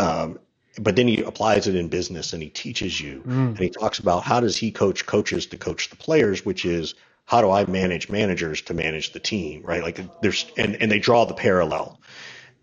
um, 0.00 0.40
but 0.80 0.96
then 0.96 1.06
he 1.06 1.22
applies 1.22 1.68
it 1.68 1.76
in 1.76 1.86
business 1.86 2.32
and 2.32 2.42
he 2.42 2.48
teaches 2.48 3.00
you 3.00 3.22
mm. 3.24 3.50
and 3.50 3.58
he 3.60 3.70
talks 3.70 4.00
about 4.00 4.24
how 4.24 4.40
does 4.40 4.56
he 4.56 4.72
coach 4.72 5.06
coaches 5.06 5.46
to 5.46 5.56
coach 5.56 5.90
the 5.90 5.96
players, 5.96 6.44
which 6.44 6.64
is 6.64 6.96
how 7.24 7.40
do 7.40 7.52
I 7.52 7.64
manage 7.66 8.10
managers 8.10 8.60
to 8.62 8.74
manage 8.74 9.12
the 9.12 9.20
team, 9.20 9.62
right? 9.62 9.84
Like 9.84 10.00
there's 10.22 10.50
and 10.58 10.74
and 10.82 10.90
they 10.90 10.98
draw 10.98 11.24
the 11.24 11.34
parallel, 11.34 12.00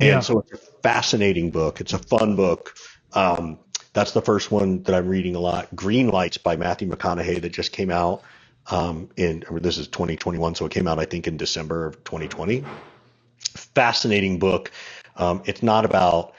and 0.02 0.10
yeah. 0.10 0.20
so 0.20 0.40
it's 0.40 0.52
a 0.52 0.58
fascinating 0.84 1.50
book. 1.52 1.80
It's 1.80 1.94
a 1.94 1.98
fun 1.98 2.36
book. 2.36 2.76
Um, 3.14 3.58
that's 3.94 4.12
the 4.12 4.22
first 4.22 4.52
one 4.52 4.84
that 4.84 4.94
I'm 4.94 5.08
reading 5.08 5.38
a 5.38 5.40
lot. 5.40 5.74
Green 5.74 6.10
Lights 6.10 6.38
by 6.38 6.58
Matthew 6.58 6.90
McConaughey 6.90 7.42
that 7.42 7.54
just 7.54 7.72
came 7.72 7.90
out 7.90 8.22
um, 8.70 9.10
in 9.18 9.44
this 9.62 9.78
is 9.78 9.88
2021, 9.88 10.56
so 10.56 10.66
it 10.66 10.72
came 10.72 10.88
out 10.88 11.00
I 11.00 11.06
think 11.06 11.28
in 11.28 11.38
December 11.38 11.86
of 11.88 12.04
2020. 12.04 12.64
Fascinating 13.58 14.40
book. 14.40 14.72
Um, 15.18 15.44
it's 15.46 15.64
not 15.64 15.86
about 15.86 16.34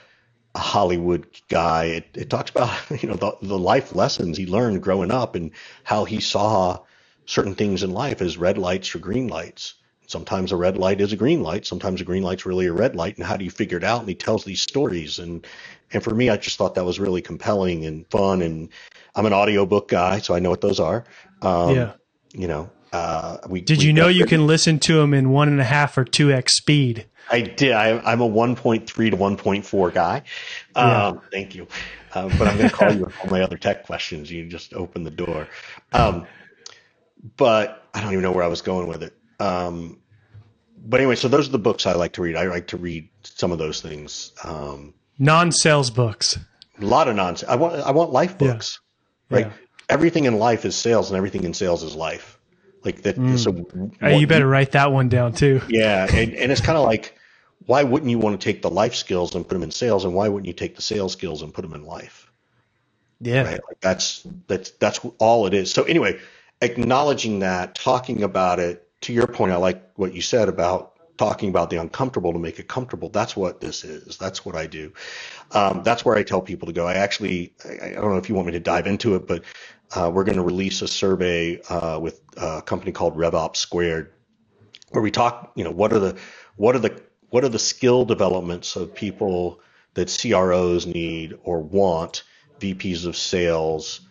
a 0.55 0.59
Hollywood 0.59 1.27
guy. 1.49 1.85
It, 1.85 2.07
it 2.15 2.29
talks 2.29 2.51
about 2.51 2.71
you 3.03 3.09
know 3.09 3.15
the, 3.15 3.37
the 3.41 3.57
life 3.59 3.95
lessons 3.95 4.37
he 4.37 4.45
learned 4.45 4.83
growing 4.83 5.11
up 5.11 5.35
and 5.35 5.51
how 5.83 6.05
he 6.05 6.19
saw 6.19 6.79
certain 7.25 7.55
things 7.55 7.83
in 7.83 7.91
life 7.91 8.21
as 8.21 8.37
red 8.37 8.57
lights 8.57 8.93
or 8.95 8.99
green 8.99 9.27
lights. 9.27 9.75
Sometimes 10.07 10.51
a 10.51 10.57
red 10.57 10.77
light 10.77 11.01
is 11.01 11.13
a 11.13 11.17
green 11.17 11.41
light. 11.41 11.65
Sometimes 11.65 12.01
a 12.01 12.03
green 12.03 12.23
light's 12.23 12.45
really 12.45 12.67
a 12.67 12.73
red 12.73 12.95
light. 12.95 13.17
And 13.17 13.25
how 13.25 13.37
do 13.37 13.45
you 13.45 13.51
figure 13.51 13.77
it 13.77 13.83
out? 13.85 14.01
And 14.01 14.09
he 14.09 14.15
tells 14.15 14.43
these 14.43 14.61
stories. 14.61 15.19
And 15.19 15.47
and 15.93 16.03
for 16.03 16.13
me, 16.13 16.29
I 16.29 16.37
just 16.37 16.57
thought 16.57 16.75
that 16.75 16.85
was 16.85 16.99
really 16.99 17.21
compelling 17.21 17.85
and 17.85 18.05
fun. 18.11 18.41
And 18.41 18.69
I'm 19.15 19.25
an 19.25 19.33
audiobook 19.33 19.87
guy, 19.87 20.19
so 20.19 20.35
I 20.35 20.39
know 20.39 20.49
what 20.49 20.61
those 20.61 20.79
are. 20.79 21.05
Um, 21.41 21.75
yeah. 21.75 21.93
You 22.33 22.47
know, 22.47 22.69
uh, 22.91 23.37
we 23.47 23.61
did 23.61 23.79
we 23.79 23.85
you 23.85 23.93
know 23.93 24.07
you 24.07 24.25
can 24.25 24.45
listen 24.47 24.79
to 24.79 24.95
them 24.95 25.13
in 25.13 25.29
one 25.29 25.47
and 25.47 25.61
a 25.61 25.65
half 25.65 25.97
or 25.97 26.03
two 26.03 26.31
x 26.31 26.57
speed? 26.57 27.05
I 27.29 27.41
did. 27.41 27.71
I, 27.71 28.11
am 28.11 28.21
a 28.21 28.29
1.3 28.29 28.85
to 28.85 29.17
1.4 29.17 29.93
guy. 29.93 30.23
Yeah. 30.75 31.07
Um, 31.07 31.21
thank 31.31 31.55
you. 31.55 31.67
Uh, 32.13 32.29
but 32.37 32.47
I'm 32.47 32.57
going 32.57 32.69
to 32.69 32.75
call 32.75 32.91
you 32.91 33.05
with 33.05 33.15
all 33.21 33.29
my 33.29 33.41
other 33.41 33.57
tech 33.57 33.85
questions. 33.85 34.29
You 34.29 34.45
just 34.47 34.73
open 34.73 35.03
the 35.03 35.11
door. 35.11 35.47
Um, 35.93 36.27
but 37.37 37.87
I 37.93 38.01
don't 38.01 38.11
even 38.11 38.23
know 38.23 38.31
where 38.31 38.43
I 38.43 38.47
was 38.47 38.61
going 38.61 38.87
with 38.87 39.03
it. 39.03 39.15
Um, 39.39 39.99
but 40.85 40.99
anyway, 40.99 41.15
so 41.15 41.27
those 41.27 41.47
are 41.47 41.51
the 41.51 41.59
books 41.59 41.85
I 41.85 41.93
like 41.93 42.13
to 42.13 42.21
read. 42.21 42.35
I 42.35 42.45
like 42.47 42.67
to 42.67 42.77
read 42.77 43.07
some 43.23 43.51
of 43.51 43.57
those 43.57 43.81
things. 43.81 44.33
Um, 44.43 44.93
non-sales 45.17 45.89
books. 45.89 46.37
A 46.79 46.85
lot 46.85 47.07
of 47.07 47.15
non. 47.15 47.37
I 47.47 47.55
want. 47.55 47.75
I 47.75 47.91
want 47.91 48.11
life 48.11 48.37
books. 48.37 48.79
Yeah. 49.29 49.35
Right. 49.37 49.45
Yeah. 49.47 49.53
Everything 49.93 50.25
in 50.25 50.39
life 50.39 50.65
is 50.65 50.75
sales, 50.75 51.09
and 51.09 51.17
everything 51.17 51.43
in 51.43 51.53
sales 51.53 51.83
is 51.83 51.95
life. 51.95 52.39
Like 52.83 53.03
that. 53.03 53.15
Mm. 53.15 53.39
So 53.39 54.09
you 54.09 54.27
better 54.27 54.47
write 54.47 54.71
that 54.71 54.91
one 54.91 55.07
down 55.07 55.33
too. 55.33 55.61
Yeah, 55.69 56.07
and, 56.13 56.33
and 56.33 56.51
it's 56.51 56.61
kind 56.61 56.77
of 56.77 56.83
like, 56.83 57.17
why 57.65 57.83
wouldn't 57.83 58.09
you 58.09 58.19
want 58.19 58.39
to 58.39 58.43
take 58.43 58.61
the 58.61 58.69
life 58.69 58.95
skills 58.95 59.35
and 59.35 59.47
put 59.47 59.53
them 59.53 59.63
in 59.63 59.71
sales, 59.71 60.03
and 60.03 60.13
why 60.13 60.27
wouldn't 60.27 60.47
you 60.47 60.53
take 60.53 60.75
the 60.75 60.81
sales 60.81 61.13
skills 61.13 61.43
and 61.43 61.53
put 61.53 61.61
them 61.61 61.73
in 61.73 61.85
life? 61.85 62.31
Yeah, 63.21 63.43
right? 63.43 63.61
like 63.67 63.79
that's 63.79 64.25
that's 64.47 64.71
that's 64.71 64.99
all 65.19 65.45
it 65.45 65.53
is. 65.53 65.71
So 65.71 65.83
anyway, 65.83 66.19
acknowledging 66.61 67.39
that, 67.39 67.75
talking 67.75 68.23
about 68.23 68.59
it. 68.59 68.79
To 69.01 69.13
your 69.13 69.27
point, 69.27 69.51
I 69.51 69.57
like 69.57 69.91
what 69.95 70.13
you 70.13 70.21
said 70.21 70.47
about 70.47 70.92
talking 71.17 71.49
about 71.49 71.69
the 71.69 71.77
uncomfortable 71.77 72.33
to 72.33 72.39
make 72.39 72.59
it 72.59 72.67
comfortable. 72.67 73.09
That's 73.09 73.35
what 73.35 73.61
this 73.61 73.83
is. 73.83 74.17
That's 74.17 74.45
what 74.45 74.55
I 74.55 74.67
do. 74.67 74.93
Um, 75.51 75.83
that's 75.83 76.03
where 76.03 76.15
I 76.15 76.23
tell 76.23 76.41
people 76.41 76.67
to 76.67 76.73
go. 76.73 76.87
I 76.87 76.95
actually, 76.95 77.53
I, 77.65 77.87
I, 77.87 77.91
don't 77.91 78.11
know 78.11 78.17
if 78.17 78.29
you 78.29 78.35
want 78.35 78.47
me 78.47 78.53
to 78.53 78.59
dive 78.59 78.87
into 78.87 79.15
it, 79.15 79.27
but 79.27 79.43
uh, 79.95 80.09
we're 80.13 80.23
going 80.23 80.37
to 80.37 80.43
release 80.43 80.81
a 80.81 80.87
survey 80.87 81.61
uh, 81.69 81.99
with 81.99 82.21
a 82.37 82.61
company 82.61 82.91
called 82.91 83.15
RevOps 83.15 83.57
Squared, 83.57 84.11
where 84.89 85.03
we 85.03 85.11
talk. 85.11 85.51
You 85.55 85.63
know, 85.63 85.71
what 85.71 85.93
are 85.93 85.99
the 85.99 86.17
what 86.55 86.75
are 86.75 86.79
the 86.79 87.01
what 87.29 87.43
are 87.43 87.49
the 87.49 87.59
skill 87.59 88.05
developments 88.05 88.75
of 88.75 88.95
people 88.95 89.61
that 89.93 90.17
CROs 90.19 90.87
need 90.87 91.37
or 91.43 91.61
want, 91.61 92.23
VPs 92.59 93.05
of 93.05 93.15
sales, 93.15 94.01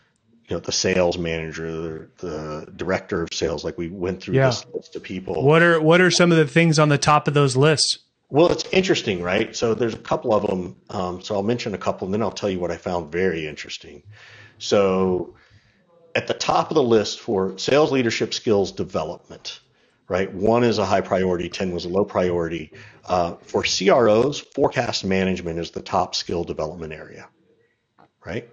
you 0.53 0.59
know 0.59 0.61
the 0.61 0.71
sales 0.71 1.17
manager, 1.17 2.11
the 2.19 2.71
director 2.77 3.23
of 3.23 3.31
sales. 3.33 3.65
Like 3.65 3.79
we 3.79 3.89
went 3.89 4.23
through 4.23 4.35
yeah. 4.35 4.49
this 4.49 4.67
list 4.75 4.95
of 4.95 5.03
people. 5.03 5.43
What 5.43 5.63
are 5.63 5.81
what 5.81 6.03
are 6.03 6.11
some 6.11 6.31
of 6.31 6.37
the 6.37 6.47
things 6.47 6.79
on 6.79 6.91
the 6.91 6.99
top 6.99 7.27
of 7.27 7.33
those 7.33 7.57
lists? 7.57 8.01
Well, 8.29 8.53
it's 8.53 8.65
interesting, 8.71 9.23
right? 9.23 9.57
So 9.57 9.73
there's 9.73 9.95
a 9.95 9.99
couple 9.99 10.35
of 10.35 10.47
them. 10.47 10.77
Um, 10.91 11.23
so 11.23 11.35
I'll 11.35 11.43
mention 11.43 11.73
a 11.73 11.79
couple, 11.79 12.07
and 12.07 12.13
then 12.13 12.23
I'll 12.23 12.31
tell 12.31 12.51
you 12.51 12.61
what 12.61 12.71
I 12.71 12.77
found 12.77 13.11
very 13.11 13.47
interesting. 13.47 14.03
So 14.59 15.37
at 16.15 16.27
the 16.27 16.35
top 16.35 16.71
of 16.71 16.75
the 16.75 16.83
list 16.83 17.21
for 17.21 17.57
sales 17.57 17.91
leadership 17.91 18.35
skills 18.35 18.73
development, 18.73 19.61
right? 20.07 20.31
One 20.35 20.65
is 20.65 20.77
a 20.77 20.85
high 20.85 21.01
priority, 21.01 21.49
10 21.49 21.73
was 21.73 21.87
a 21.87 21.89
low 21.89 22.05
priority. 22.05 22.73
Uh, 23.07 23.37
for 23.41 23.63
CROs, 23.63 24.41
forecast 24.41 25.03
management 25.03 25.59
is 25.59 25.71
the 25.71 25.81
top 25.81 26.15
skill 26.15 26.45
development 26.45 26.93
area, 26.93 27.29
right? 28.23 28.51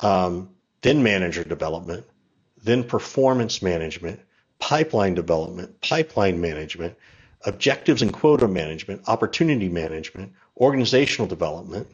Um, 0.00 0.50
then 0.82 1.02
manager 1.02 1.44
development, 1.44 2.06
then 2.62 2.84
performance 2.84 3.62
management, 3.62 4.20
pipeline 4.58 5.14
development, 5.14 5.80
pipeline 5.80 6.40
management, 6.40 6.96
objectives 7.44 8.02
and 8.02 8.12
quota 8.12 8.48
management, 8.48 9.02
opportunity 9.08 9.68
management, 9.68 10.32
organizational 10.56 11.28
development. 11.28 11.86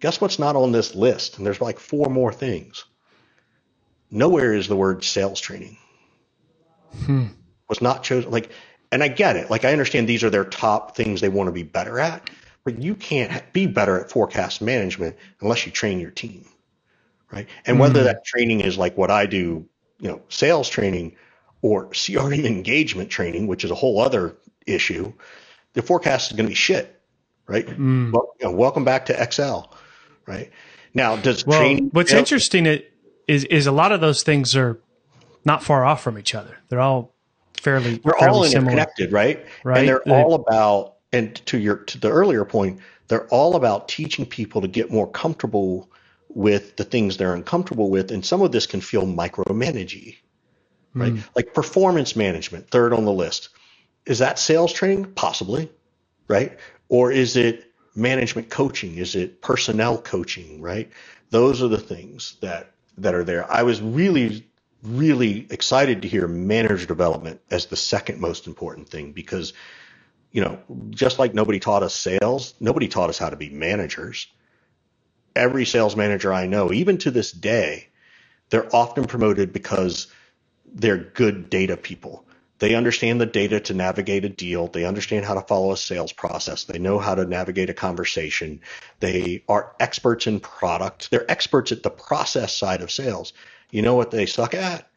Guess 0.00 0.20
what's 0.20 0.38
not 0.38 0.56
on 0.56 0.72
this 0.72 0.94
list? 0.94 1.38
And 1.38 1.46
there's 1.46 1.60
like 1.60 1.78
four 1.78 2.08
more 2.08 2.32
things. 2.32 2.84
Nowhere 4.10 4.54
is 4.54 4.68
the 4.68 4.76
word 4.76 5.02
sales 5.04 5.40
training. 5.40 5.76
Hmm. 7.06 7.26
Was 7.68 7.80
not 7.80 8.02
chosen. 8.02 8.30
Like, 8.30 8.50
and 8.92 9.02
I 9.02 9.08
get 9.08 9.36
it. 9.36 9.50
Like, 9.50 9.64
I 9.64 9.72
understand 9.72 10.08
these 10.08 10.22
are 10.22 10.30
their 10.30 10.44
top 10.44 10.94
things 10.94 11.20
they 11.20 11.28
want 11.28 11.48
to 11.48 11.52
be 11.52 11.62
better 11.64 11.98
at, 11.98 12.30
but 12.62 12.80
you 12.80 12.94
can't 12.94 13.52
be 13.52 13.66
better 13.66 13.98
at 13.98 14.10
forecast 14.10 14.62
management 14.62 15.16
unless 15.40 15.66
you 15.66 15.72
train 15.72 15.98
your 15.98 16.10
team 16.10 16.44
right? 17.30 17.48
And 17.66 17.78
whether 17.78 18.00
mm-hmm. 18.00 18.06
that 18.06 18.24
training 18.24 18.60
is 18.60 18.78
like 18.78 18.96
what 18.96 19.10
I 19.10 19.26
do, 19.26 19.66
you 19.98 20.08
know, 20.08 20.22
sales 20.28 20.68
training 20.68 21.16
or 21.62 21.88
CRM 21.88 22.44
engagement 22.44 23.10
training, 23.10 23.46
which 23.46 23.64
is 23.64 23.70
a 23.70 23.74
whole 23.74 24.00
other 24.00 24.36
issue, 24.66 25.12
the 25.72 25.82
forecast 25.82 26.30
is 26.30 26.36
going 26.36 26.46
to 26.46 26.50
be 26.50 26.54
shit, 26.54 27.00
right? 27.46 27.66
Mm. 27.66 28.12
Well, 28.12 28.34
you 28.40 28.46
know, 28.46 28.52
welcome 28.54 28.84
back 28.84 29.06
to 29.06 29.22
Excel, 29.22 29.72
right? 30.26 30.50
Now, 30.94 31.16
does 31.16 31.46
well, 31.46 31.60
training? 31.60 31.90
What's 31.92 32.10
sales- 32.10 32.20
interesting 32.20 32.66
is 33.26 33.44
is 33.44 33.66
a 33.66 33.72
lot 33.72 33.92
of 33.92 34.00
those 34.00 34.22
things 34.22 34.54
are 34.54 34.78
not 35.44 35.62
far 35.62 35.84
off 35.84 36.02
from 36.02 36.18
each 36.18 36.34
other. 36.34 36.58
They're 36.68 36.80
all 36.80 37.14
fairly 37.56 37.96
they're 37.96 38.14
fairly 38.18 38.38
all 38.38 38.44
interconnected, 38.44 39.08
similar. 39.08 39.24
right? 39.24 39.46
Right. 39.64 39.78
And 39.78 39.88
they're 39.88 40.02
they, 40.04 40.12
all 40.12 40.34
about. 40.34 40.94
And 41.12 41.34
to 41.46 41.58
your 41.58 41.76
to 41.76 41.98
the 41.98 42.10
earlier 42.10 42.44
point, 42.44 42.80
they're 43.08 43.28
all 43.28 43.56
about 43.56 43.88
teaching 43.88 44.26
people 44.26 44.60
to 44.60 44.68
get 44.68 44.90
more 44.90 45.08
comfortable 45.08 45.90
with 46.34 46.76
the 46.76 46.84
things 46.84 47.16
they're 47.16 47.34
uncomfortable 47.34 47.90
with. 47.90 48.10
And 48.10 48.24
some 48.24 48.42
of 48.42 48.52
this 48.52 48.66
can 48.66 48.80
feel 48.80 49.06
micromanagey, 49.06 50.16
right? 50.94 51.14
Mm. 51.14 51.24
Like 51.34 51.54
performance 51.54 52.16
management, 52.16 52.68
third 52.68 52.92
on 52.92 53.04
the 53.04 53.12
list. 53.12 53.50
Is 54.04 54.18
that 54.18 54.38
sales 54.38 54.72
training? 54.72 55.12
Possibly, 55.14 55.70
right? 56.28 56.58
Or 56.88 57.10
is 57.12 57.36
it 57.36 57.72
management 57.94 58.50
coaching? 58.50 58.96
Is 58.96 59.14
it 59.14 59.40
personnel 59.40 59.98
coaching, 59.98 60.60
right? 60.60 60.90
Those 61.30 61.62
are 61.62 61.68
the 61.68 61.78
things 61.78 62.36
that, 62.40 62.72
that 62.98 63.14
are 63.14 63.24
there. 63.24 63.50
I 63.50 63.62
was 63.62 63.80
really, 63.80 64.46
really 64.82 65.46
excited 65.50 66.02
to 66.02 66.08
hear 66.08 66.28
manager 66.28 66.84
development 66.84 67.40
as 67.50 67.66
the 67.66 67.76
second 67.76 68.20
most 68.20 68.46
important 68.46 68.88
thing 68.88 69.12
because, 69.12 69.52
you 70.32 70.42
know, 70.42 70.58
just 70.90 71.18
like 71.18 71.32
nobody 71.32 71.60
taught 71.60 71.84
us 71.84 71.94
sales, 71.94 72.54
nobody 72.60 72.88
taught 72.88 73.08
us 73.08 73.18
how 73.18 73.30
to 73.30 73.36
be 73.36 73.50
managers 73.50 74.26
every 75.36 75.64
sales 75.64 75.96
manager 75.96 76.32
I 76.32 76.46
know, 76.46 76.72
even 76.72 76.98
to 76.98 77.10
this 77.10 77.32
day, 77.32 77.88
they're 78.50 78.74
often 78.74 79.04
promoted 79.04 79.52
because 79.52 80.08
they're 80.66 80.98
good 80.98 81.50
data 81.50 81.76
people. 81.76 82.24
They 82.60 82.74
understand 82.74 83.20
the 83.20 83.26
data 83.26 83.60
to 83.60 83.74
navigate 83.74 84.24
a 84.24 84.28
deal. 84.28 84.68
They 84.68 84.84
understand 84.84 85.24
how 85.24 85.34
to 85.34 85.40
follow 85.40 85.72
a 85.72 85.76
sales 85.76 86.12
process. 86.12 86.64
They 86.64 86.78
know 86.78 86.98
how 86.98 87.14
to 87.14 87.26
navigate 87.26 87.68
a 87.68 87.74
conversation. 87.74 88.60
They 89.00 89.44
are 89.48 89.74
experts 89.80 90.26
in 90.26 90.40
product. 90.40 91.10
They're 91.10 91.30
experts 91.30 91.72
at 91.72 91.82
the 91.82 91.90
process 91.90 92.56
side 92.56 92.80
of 92.80 92.90
sales. 92.90 93.32
You 93.70 93.82
know 93.82 93.96
what 93.96 94.12
they 94.12 94.26
suck 94.26 94.54
at? 94.54 94.88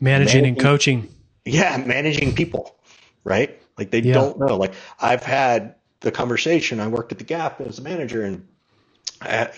Managing, 0.00 0.42
managing 0.42 0.46
and 0.46 0.58
coaching. 0.58 1.08
Yeah, 1.44 1.76
managing 1.84 2.34
people, 2.34 2.76
right? 3.24 3.60
Like 3.76 3.90
they 3.90 4.00
yeah. 4.00 4.14
don't 4.14 4.38
know. 4.38 4.56
Like 4.56 4.74
I've 5.00 5.24
had 5.24 5.74
the 6.00 6.12
conversation. 6.12 6.80
I 6.80 6.86
worked 6.86 7.12
at 7.12 7.18
the 7.18 7.24
Gap 7.24 7.60
as 7.60 7.78
a 7.78 7.82
manager, 7.82 8.22
and 8.22 8.46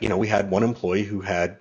you 0.00 0.08
know, 0.08 0.18
we 0.18 0.28
had 0.28 0.50
one 0.50 0.62
employee 0.62 1.04
who 1.04 1.20
had 1.20 1.58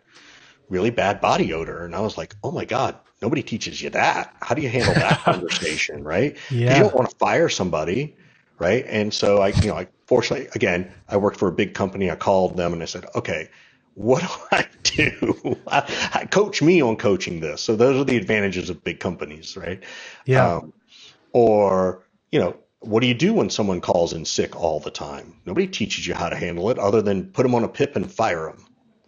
really 0.69 0.89
bad 0.89 1.21
body 1.21 1.53
odor, 1.53 1.85
and 1.85 1.95
I 1.95 2.01
was 2.01 2.17
like, 2.17 2.35
oh 2.43 2.51
my 2.51 2.65
god, 2.65 2.97
nobody 3.21 3.43
teaches 3.43 3.81
you 3.81 3.89
that. 3.91 4.35
How 4.41 4.55
do 4.55 4.61
you 4.61 4.69
handle 4.69 4.93
that 4.93 5.19
conversation, 5.23 6.03
right? 6.03 6.37
Yeah. 6.49 6.75
You 6.75 6.83
don't 6.83 6.95
want 6.95 7.09
to 7.09 7.15
fire 7.17 7.49
somebody, 7.49 8.15
right? 8.59 8.85
And 8.87 9.13
so 9.13 9.41
I, 9.41 9.49
you 9.49 9.67
know, 9.67 9.75
I 9.75 9.87
fortunately, 10.07 10.47
again, 10.55 10.91
I 11.09 11.17
worked 11.17 11.37
for 11.37 11.47
a 11.47 11.51
big 11.51 11.73
company. 11.73 12.09
I 12.09 12.15
called 12.15 12.57
them 12.57 12.73
and 12.73 12.81
I 12.81 12.85
said, 12.85 13.05
okay, 13.15 13.49
what 13.95 14.21
do 14.21 14.27
I 14.51 14.67
do? 14.83 15.57
I, 15.67 16.09
I 16.21 16.25
coach 16.25 16.61
me 16.61 16.81
on 16.81 16.97
coaching 16.97 17.39
this. 17.39 17.61
So 17.61 17.75
those 17.75 17.99
are 17.99 18.03
the 18.03 18.17
advantages 18.17 18.69
of 18.69 18.83
big 18.83 18.99
companies, 18.99 19.57
right? 19.57 19.83
Yeah. 20.25 20.57
Um, 20.57 20.73
or, 21.31 22.05
you 22.31 22.39
know, 22.39 22.55
what 22.85 23.01
do 23.01 23.07
you 23.07 23.13
do 23.13 23.33
when 23.33 23.49
someone 23.49 23.81
calls 23.81 24.13
in 24.13 24.25
sick 24.25 24.55
all 24.55 24.79
the 24.79 24.91
time? 24.91 25.33
Nobody 25.45 25.67
teaches 25.67 26.05
you 26.07 26.13
how 26.13 26.29
to 26.29 26.35
handle 26.35 26.69
it 26.69 26.77
other 26.77 27.01
than 27.01 27.25
put 27.31 27.43
them 27.43 27.55
on 27.55 27.63
a 27.63 27.67
PIP 27.67 27.95
and 27.95 28.11
fire 28.11 28.45
them. 28.45 28.65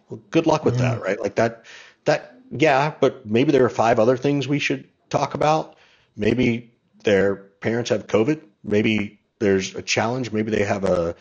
Well, 0.08 0.20
good 0.30 0.46
luck 0.46 0.64
with 0.64 0.78
that, 0.78 1.00
right? 1.02 1.20
Like 1.20 1.36
that, 1.36 1.64
that, 2.04 2.34
yeah, 2.50 2.94
but 3.00 3.26
maybe 3.26 3.52
there 3.52 3.64
are 3.64 3.70
five 3.70 3.98
other 3.98 4.16
things 4.16 4.48
we 4.48 4.58
should 4.58 4.88
talk 5.10 5.34
about. 5.34 5.76
Maybe 6.16 6.72
their 7.04 7.36
parents 7.36 7.90
have 7.90 8.06
COVID. 8.06 8.40
Maybe 8.64 9.20
there's 9.38 9.74
a 9.74 9.82
challenge. 9.82 10.32
Maybe 10.32 10.50
they 10.50 10.64
have 10.64 10.84
a 10.84 11.14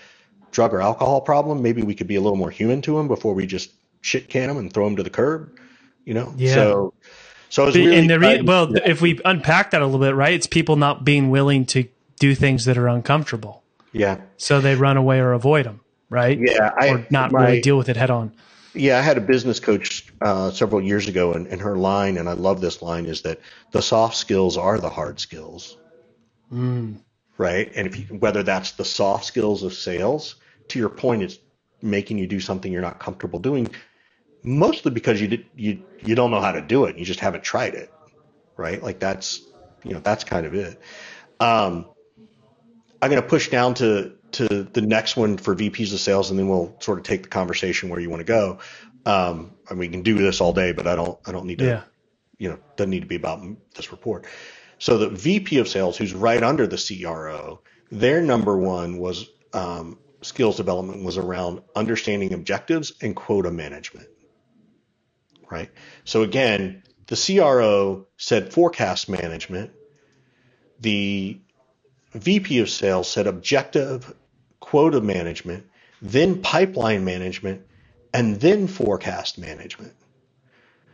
drug 0.51 0.73
or 0.73 0.81
alcohol 0.81 1.21
problem. 1.21 1.61
Maybe 1.61 1.83
we 1.83 1.93
could 1.93 2.07
be 2.07 2.15
a 2.15 2.21
little 2.21 2.37
more 2.37 2.49
human 2.49 2.81
to 2.83 2.97
them 2.97 3.07
before 3.07 3.33
we 3.33 3.45
just 3.45 3.71
shit 4.01 4.29
can 4.29 4.47
them 4.47 4.57
and 4.57 4.73
throw 4.73 4.85
them 4.85 4.95
to 4.95 5.03
the 5.03 5.09
curb. 5.09 5.57
You 6.05 6.13
know. 6.13 6.33
Yeah. 6.37 6.53
So. 6.53 6.93
So 7.49 7.67
it's 7.67 7.77
really 7.77 7.97
and 7.97 8.09
the 8.09 8.19
re- 8.19 8.41
well, 8.41 8.73
yeah. 8.73 8.81
if 8.85 9.01
we 9.01 9.21
unpack 9.23 9.71
that 9.71 9.81
a 9.81 9.85
little 9.85 10.01
bit, 10.01 10.15
right? 10.15 10.33
It's 10.33 10.47
people 10.47 10.75
not 10.75 11.05
being 11.05 11.29
willing 11.29 11.65
to 11.67 11.87
do 12.19 12.35
things 12.35 12.65
that 12.65 12.77
are 12.77 12.87
uncomfortable. 12.87 13.63
Yeah. 13.91 14.21
So 14.37 14.61
they 14.61 14.75
run 14.75 14.97
away 14.97 15.19
or 15.19 15.33
avoid 15.33 15.65
them, 15.65 15.81
right? 16.09 16.37
Yeah. 16.39 16.71
I, 16.77 16.89
or 16.89 17.07
not 17.09 17.31
my, 17.31 17.45
really 17.45 17.61
deal 17.61 17.77
with 17.77 17.89
it 17.89 17.97
head 17.97 18.09
on. 18.09 18.33
Yeah, 18.73 18.99
I 18.99 19.01
had 19.01 19.17
a 19.17 19.21
business 19.21 19.59
coach 19.59 20.13
uh, 20.21 20.51
several 20.51 20.81
years 20.81 21.07
ago, 21.07 21.33
and, 21.33 21.47
and, 21.47 21.61
her 21.61 21.77
line, 21.77 22.17
and 22.17 22.29
I 22.29 22.33
love 22.33 22.61
this 22.61 22.81
line, 22.83 23.07
is 23.07 23.21
that 23.23 23.39
the 23.71 23.81
soft 23.81 24.15
skills 24.15 24.55
are 24.55 24.77
the 24.77 24.89
hard 24.89 25.19
skills. 25.19 25.77
Mm 26.53 26.99
right? 27.37 27.71
And 27.75 27.87
if 27.87 27.97
you, 27.97 28.17
whether 28.17 28.43
that's 28.43 28.71
the 28.71 28.85
soft 28.85 29.25
skills 29.25 29.63
of 29.63 29.73
sales, 29.73 30.35
to 30.69 30.79
your 30.79 30.89
point, 30.89 31.23
it's 31.23 31.39
making 31.81 32.17
you 32.17 32.27
do 32.27 32.39
something 32.39 32.71
you're 32.71 32.81
not 32.81 32.99
comfortable 32.99 33.39
doing, 33.39 33.69
mostly 34.43 34.91
because 34.91 35.21
you 35.21 35.27
did, 35.27 35.45
you 35.55 35.83
you 36.03 36.15
don't 36.15 36.31
know 36.31 36.41
how 36.41 36.51
to 36.51 36.61
do 36.61 36.85
it. 36.85 36.97
You 36.97 37.05
just 37.05 37.19
haven't 37.19 37.43
tried 37.43 37.75
it, 37.75 37.93
right? 38.55 38.81
Like 38.81 38.99
that's 38.99 39.41
you 39.83 39.93
know 39.93 39.99
that's 39.99 40.23
kind 40.23 40.45
of 40.45 40.53
it. 40.53 40.79
Um, 41.39 41.87
I'm 43.01 43.09
going 43.09 43.21
to 43.21 43.27
push 43.27 43.49
down 43.49 43.75
to 43.75 44.13
to 44.33 44.63
the 44.63 44.81
next 44.81 45.15
one 45.15 45.37
for 45.37 45.55
VPs 45.55 45.93
of 45.93 45.99
sales, 45.99 46.29
and 46.29 46.39
then 46.39 46.49
we'll 46.49 46.75
sort 46.79 46.99
of 46.99 47.05
take 47.05 47.23
the 47.23 47.29
conversation 47.29 47.89
where 47.89 47.99
you 47.99 48.09
want 48.09 48.19
to 48.19 48.25
go. 48.25 48.59
Um, 49.05 49.53
and 49.69 49.79
we 49.79 49.87
can 49.87 50.01
do 50.01 50.17
this 50.17 50.41
all 50.41 50.53
day, 50.53 50.73
but 50.73 50.87
I 50.87 50.95
don't 50.95 51.17
I 51.25 51.31
don't 51.31 51.45
need 51.45 51.59
to. 51.59 51.65
Yeah. 51.65 51.83
You 52.37 52.49
know, 52.49 52.59
doesn't 52.75 52.91
need 52.91 52.99
to 52.99 53.07
be 53.07 53.15
about 53.15 53.41
this 53.75 53.91
report. 53.91 54.25
So 54.79 54.99
the 54.99 55.09
VP 55.09 55.57
of 55.57 55.67
sales, 55.67 55.97
who's 55.97 56.13
right 56.13 56.43
under 56.43 56.67
the 56.67 56.77
CRO, 56.77 57.61
their 57.89 58.21
number 58.21 58.55
one 58.55 58.99
was 58.99 59.27
um, 59.53 59.97
skills 60.21 60.57
development 60.57 61.03
was 61.03 61.17
around 61.17 61.61
understanding 61.75 62.33
objectives 62.33 62.93
and 63.01 63.15
quota 63.15 63.49
management. 63.49 64.07
Right. 65.49 65.71
So 66.03 66.23
again, 66.23 66.83
the 67.07 67.15
CRO 67.15 68.07
said 68.17 68.53
forecast 68.53 69.09
management. 69.09 69.71
The 70.79 71.39
VP 72.17 72.59
of 72.59 72.69
sales 72.69 73.09
said 73.09 73.27
objective 73.27 74.13
quota 74.59 75.01
management, 75.01 75.65
then 76.01 76.41
pipeline 76.41 77.05
management, 77.05 77.65
and 78.13 78.39
then 78.39 78.67
forecast 78.67 79.37
management. 79.37 79.93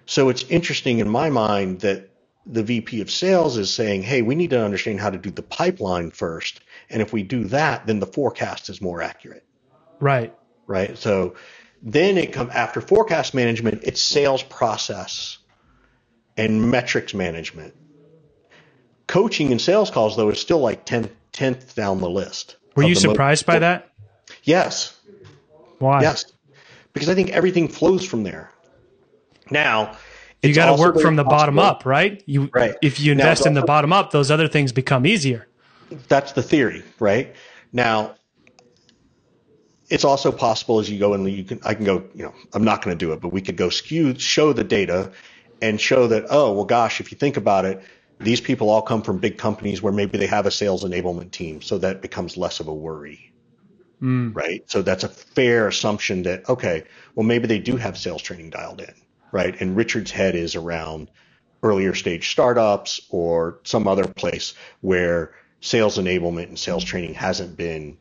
So 0.05 0.29
it's 0.29 0.43
interesting 0.43 0.99
in 0.99 1.09
my 1.09 1.29
mind 1.29 1.81
that 1.81 2.09
the 2.45 2.63
VP 2.63 3.01
of 3.01 3.09
sales 3.09 3.57
is 3.57 3.73
saying, 3.73 4.03
hey, 4.03 4.21
we 4.21 4.36
need 4.36 4.49
to 4.49 4.63
understand 4.63 4.99
how 4.99 5.09
to 5.09 5.17
do 5.17 5.31
the 5.31 5.41
pipeline 5.41 6.12
first. 6.12 6.59
And 6.89 7.01
if 7.01 7.13
we 7.13 7.23
do 7.23 7.45
that, 7.45 7.88
then 7.88 7.99
the 7.99 8.05
forecast 8.05 8.69
is 8.69 8.81
more 8.81 9.01
accurate. 9.01 9.45
Right. 9.99 10.36
Right. 10.67 10.97
So 10.97 11.36
then 11.81 12.17
it 12.17 12.33
comes 12.33 12.51
after 12.51 12.81
forecast 12.81 13.33
management, 13.33 13.83
it's 13.83 14.01
sales 14.01 14.43
process 14.43 15.38
and 16.36 16.69
metrics 16.69 17.13
management. 17.13 17.75
Coaching 19.07 19.51
and 19.51 19.61
sales 19.61 19.91
calls, 19.91 20.15
though, 20.15 20.29
is 20.29 20.39
still 20.39 20.59
like 20.59 20.85
10th, 20.85 21.09
10th 21.33 21.75
down 21.75 21.99
the 21.99 22.09
list. 22.09 22.57
Were 22.75 22.83
you 22.83 22.95
surprised 22.95 23.47
most- 23.47 23.55
by 23.55 23.59
that? 23.59 23.89
Yes. 24.43 24.97
Why? 25.79 26.01
Yes. 26.01 26.25
Because 26.93 27.09
I 27.09 27.15
think 27.15 27.31
everything 27.31 27.67
flows 27.67 28.05
from 28.05 28.23
there. 28.23 28.51
Now, 29.49 29.97
you 30.41 30.53
got 30.53 30.75
to 30.75 30.81
work 30.81 30.99
from 30.99 31.15
the 31.15 31.23
bottom 31.23 31.57
up, 31.57 31.85
right? 31.85 32.21
You 32.25 32.49
right. 32.53 32.75
if 32.81 32.99
you 32.99 33.11
invest 33.11 33.45
in 33.45 33.53
the 33.53 33.63
bottom 33.63 33.93
up, 33.93 34.11
those 34.11 34.29
other 34.29 34.47
things 34.47 34.71
become 34.71 35.05
easier. 35.05 35.47
That's 36.07 36.33
the 36.33 36.43
theory, 36.43 36.83
right? 36.99 37.33
Now, 37.71 38.15
it's 39.89 40.03
also 40.03 40.31
possible 40.31 40.79
as 40.79 40.89
you 40.89 40.99
go 40.99 41.13
and 41.13 41.29
you 41.29 41.43
can 41.43 41.59
I 41.63 41.73
can 41.73 41.85
go, 41.85 42.03
you 42.15 42.23
know, 42.23 42.33
I'm 42.53 42.63
not 42.63 42.83
going 42.83 42.97
to 42.97 43.05
do 43.05 43.13
it, 43.13 43.21
but 43.21 43.29
we 43.29 43.41
could 43.41 43.55
go 43.55 43.69
skew 43.69 44.17
show 44.17 44.53
the 44.53 44.63
data 44.63 45.11
and 45.61 45.79
show 45.79 46.07
that 46.07 46.25
oh, 46.29 46.51
well 46.53 46.65
gosh, 46.65 46.99
if 46.99 47.11
you 47.11 47.17
think 47.17 47.37
about 47.37 47.65
it, 47.65 47.81
these 48.23 48.41
people 48.41 48.69
all 48.69 48.81
come 48.81 49.01
from 49.01 49.19
big 49.19 49.38
companies 49.38 49.81
where 49.81 49.93
maybe 49.93 50.17
they 50.17 50.27
have 50.27 50.45
a 50.45 50.51
sales 50.51 50.83
enablement 50.83 51.31
team, 51.31 51.62
so 51.62 51.77
that 51.79 52.01
becomes 52.01 52.38
less 52.38 52.59
of 52.59 52.67
a 52.67 52.73
worry. 52.73 53.31
Mm. 54.01 54.36
Right? 54.36 54.69
So 54.69 54.81
that's 54.81 55.03
a 55.03 55.09
fair 55.09 55.67
assumption 55.67 56.23
that 56.23 56.49
okay, 56.49 56.83
well 57.15 57.25
maybe 57.25 57.47
they 57.47 57.59
do 57.59 57.77
have 57.77 57.97
sales 57.97 58.21
training 58.21 58.49
dialed 58.49 58.81
in 58.81 58.93
right? 59.33 59.59
And 59.59 59.75
Richard's 59.75 60.12
head 60.12 60.36
is 60.36 60.55
around 60.55 61.09
earlier 61.63 61.93
stage 61.93 62.31
startups 62.31 63.01
or 63.09 63.59
some 63.63 63.88
other 63.88 64.05
place 64.05 64.53
where 64.81 65.33
sales 65.59 65.97
enablement 65.97 66.47
and 66.47 66.59
sales 66.59 66.83
training 66.86 67.15
hasn't 67.15 67.57
been 67.57 67.97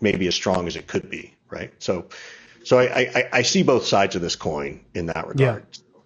maybe 0.00 0.26
as 0.26 0.34
strong 0.34 0.66
as 0.66 0.74
it 0.74 0.86
could 0.86 1.08
be, 1.10 1.34
right? 1.50 1.72
So, 1.78 2.06
so 2.64 2.78
I, 2.78 3.10
I, 3.14 3.28
I 3.32 3.42
see 3.42 3.62
both 3.62 3.84
sides 3.84 4.16
of 4.16 4.22
this 4.22 4.36
coin 4.36 4.80
in 4.94 5.06
that 5.06 5.26
regard. 5.28 5.66
Yeah. 5.70 6.02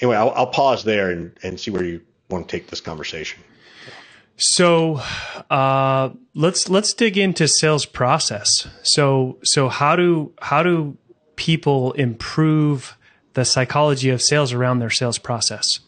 Anyway, 0.00 0.16
I'll, 0.16 0.30
I'll 0.30 0.48
pause 0.48 0.84
there 0.84 1.10
and, 1.10 1.36
and 1.42 1.58
see 1.58 1.70
where 1.70 1.84
you 1.84 2.02
want 2.32 2.48
to 2.48 2.56
take 2.56 2.68
this 2.68 2.80
conversation. 2.80 3.42
So 4.36 5.00
uh, 5.50 6.10
let's 6.34 6.68
let's 6.68 6.94
dig 6.94 7.16
into 7.18 7.46
sales 7.46 7.86
process. 7.86 8.66
So 8.82 9.38
so 9.44 9.68
how 9.68 9.94
do 9.94 10.32
how 10.40 10.62
do 10.62 10.96
people 11.36 11.92
improve 11.92 12.96
the 13.34 13.44
psychology 13.44 14.10
of 14.10 14.20
sales 14.20 14.52
around 14.52 14.78
their 14.78 14.90
sales 14.90 15.18
process? 15.18 15.80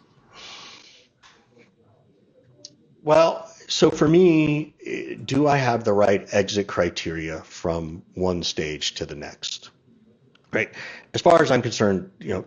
Well, 3.03 3.51
so 3.69 3.91
for 3.91 4.09
me, 4.09 4.75
do 5.25 5.47
I 5.47 5.57
have 5.59 5.85
the 5.85 5.93
right 5.93 6.27
exit 6.33 6.69
criteria 6.69 7.41
from 7.43 8.03
one 8.15 8.43
stage 8.43 8.95
to 8.95 9.07
the 9.07 9.15
next? 9.15 9.71
Right. 10.53 10.71
As 11.13 11.21
far 11.21 11.43
as 11.43 11.51
I'm 11.51 11.63
concerned, 11.63 12.11
you 12.21 12.33
know, 12.33 12.45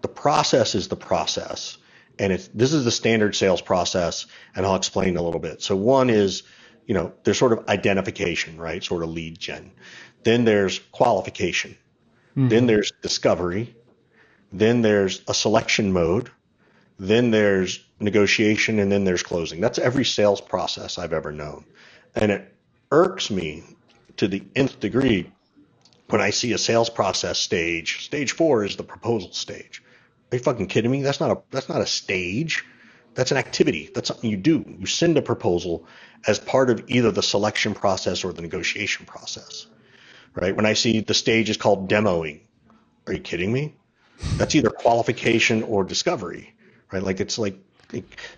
the 0.00 0.08
process 0.08 0.74
is 0.74 0.88
the 0.88 0.96
process. 0.96 1.78
And 2.20 2.34
it's, 2.34 2.48
this 2.48 2.74
is 2.74 2.84
the 2.84 2.90
standard 2.90 3.34
sales 3.34 3.62
process, 3.62 4.26
and 4.54 4.66
I'll 4.66 4.76
explain 4.76 5.16
a 5.16 5.22
little 5.22 5.40
bit. 5.40 5.62
So 5.62 5.74
one 5.74 6.10
is, 6.10 6.42
you 6.86 6.92
know, 6.92 7.14
there's 7.24 7.38
sort 7.38 7.54
of 7.54 7.66
identification, 7.66 8.60
right? 8.60 8.84
Sort 8.84 9.02
of 9.02 9.08
lead 9.08 9.38
gen. 9.38 9.72
Then 10.22 10.44
there's 10.44 10.80
qualification. 10.92 11.78
Mm-hmm. 12.36 12.48
Then 12.48 12.66
there's 12.66 12.92
discovery. 13.00 13.74
Then 14.52 14.82
there's 14.82 15.22
a 15.28 15.34
selection 15.34 15.94
mode. 15.94 16.30
Then 16.98 17.30
there's 17.30 17.82
negotiation 18.00 18.78
and 18.80 18.92
then 18.92 19.04
there's 19.04 19.22
closing. 19.22 19.62
That's 19.62 19.78
every 19.78 20.04
sales 20.04 20.42
process 20.42 20.98
I've 20.98 21.14
ever 21.14 21.32
known. 21.32 21.64
And 22.14 22.30
it 22.30 22.54
irks 22.92 23.30
me 23.30 23.64
to 24.18 24.28
the 24.28 24.42
nth 24.54 24.78
degree 24.78 25.32
when 26.10 26.20
I 26.20 26.30
see 26.30 26.52
a 26.52 26.58
sales 26.58 26.90
process 26.90 27.38
stage. 27.38 28.04
Stage 28.04 28.32
four 28.32 28.62
is 28.62 28.76
the 28.76 28.82
proposal 28.82 29.32
stage. 29.32 29.82
Are 30.32 30.36
you 30.36 30.42
fucking 30.42 30.68
kidding 30.68 30.90
me? 30.90 31.02
That's 31.02 31.20
not 31.20 31.30
a 31.30 31.42
that's 31.50 31.68
not 31.68 31.80
a 31.80 31.86
stage. 31.86 32.64
That's 33.14 33.32
an 33.32 33.38
activity. 33.38 33.90
That's 33.94 34.08
something 34.08 34.30
you 34.30 34.36
do. 34.36 34.64
You 34.78 34.86
send 34.86 35.18
a 35.18 35.22
proposal 35.22 35.86
as 36.26 36.38
part 36.38 36.70
of 36.70 36.84
either 36.88 37.10
the 37.10 37.22
selection 37.22 37.74
process 37.74 38.24
or 38.24 38.32
the 38.32 38.42
negotiation 38.42 39.06
process. 39.06 39.66
Right? 40.34 40.54
When 40.54 40.66
I 40.66 40.74
see 40.74 41.00
the 41.00 41.14
stage 41.14 41.50
is 41.50 41.56
called 41.56 41.90
demoing, 41.90 42.40
are 43.06 43.14
you 43.14 43.20
kidding 43.20 43.52
me? 43.52 43.74
That's 44.36 44.54
either 44.54 44.70
qualification 44.70 45.62
or 45.64 45.84
discovery, 45.84 46.54
right? 46.92 47.02
Like 47.02 47.20
it's 47.20 47.38
like, 47.38 47.58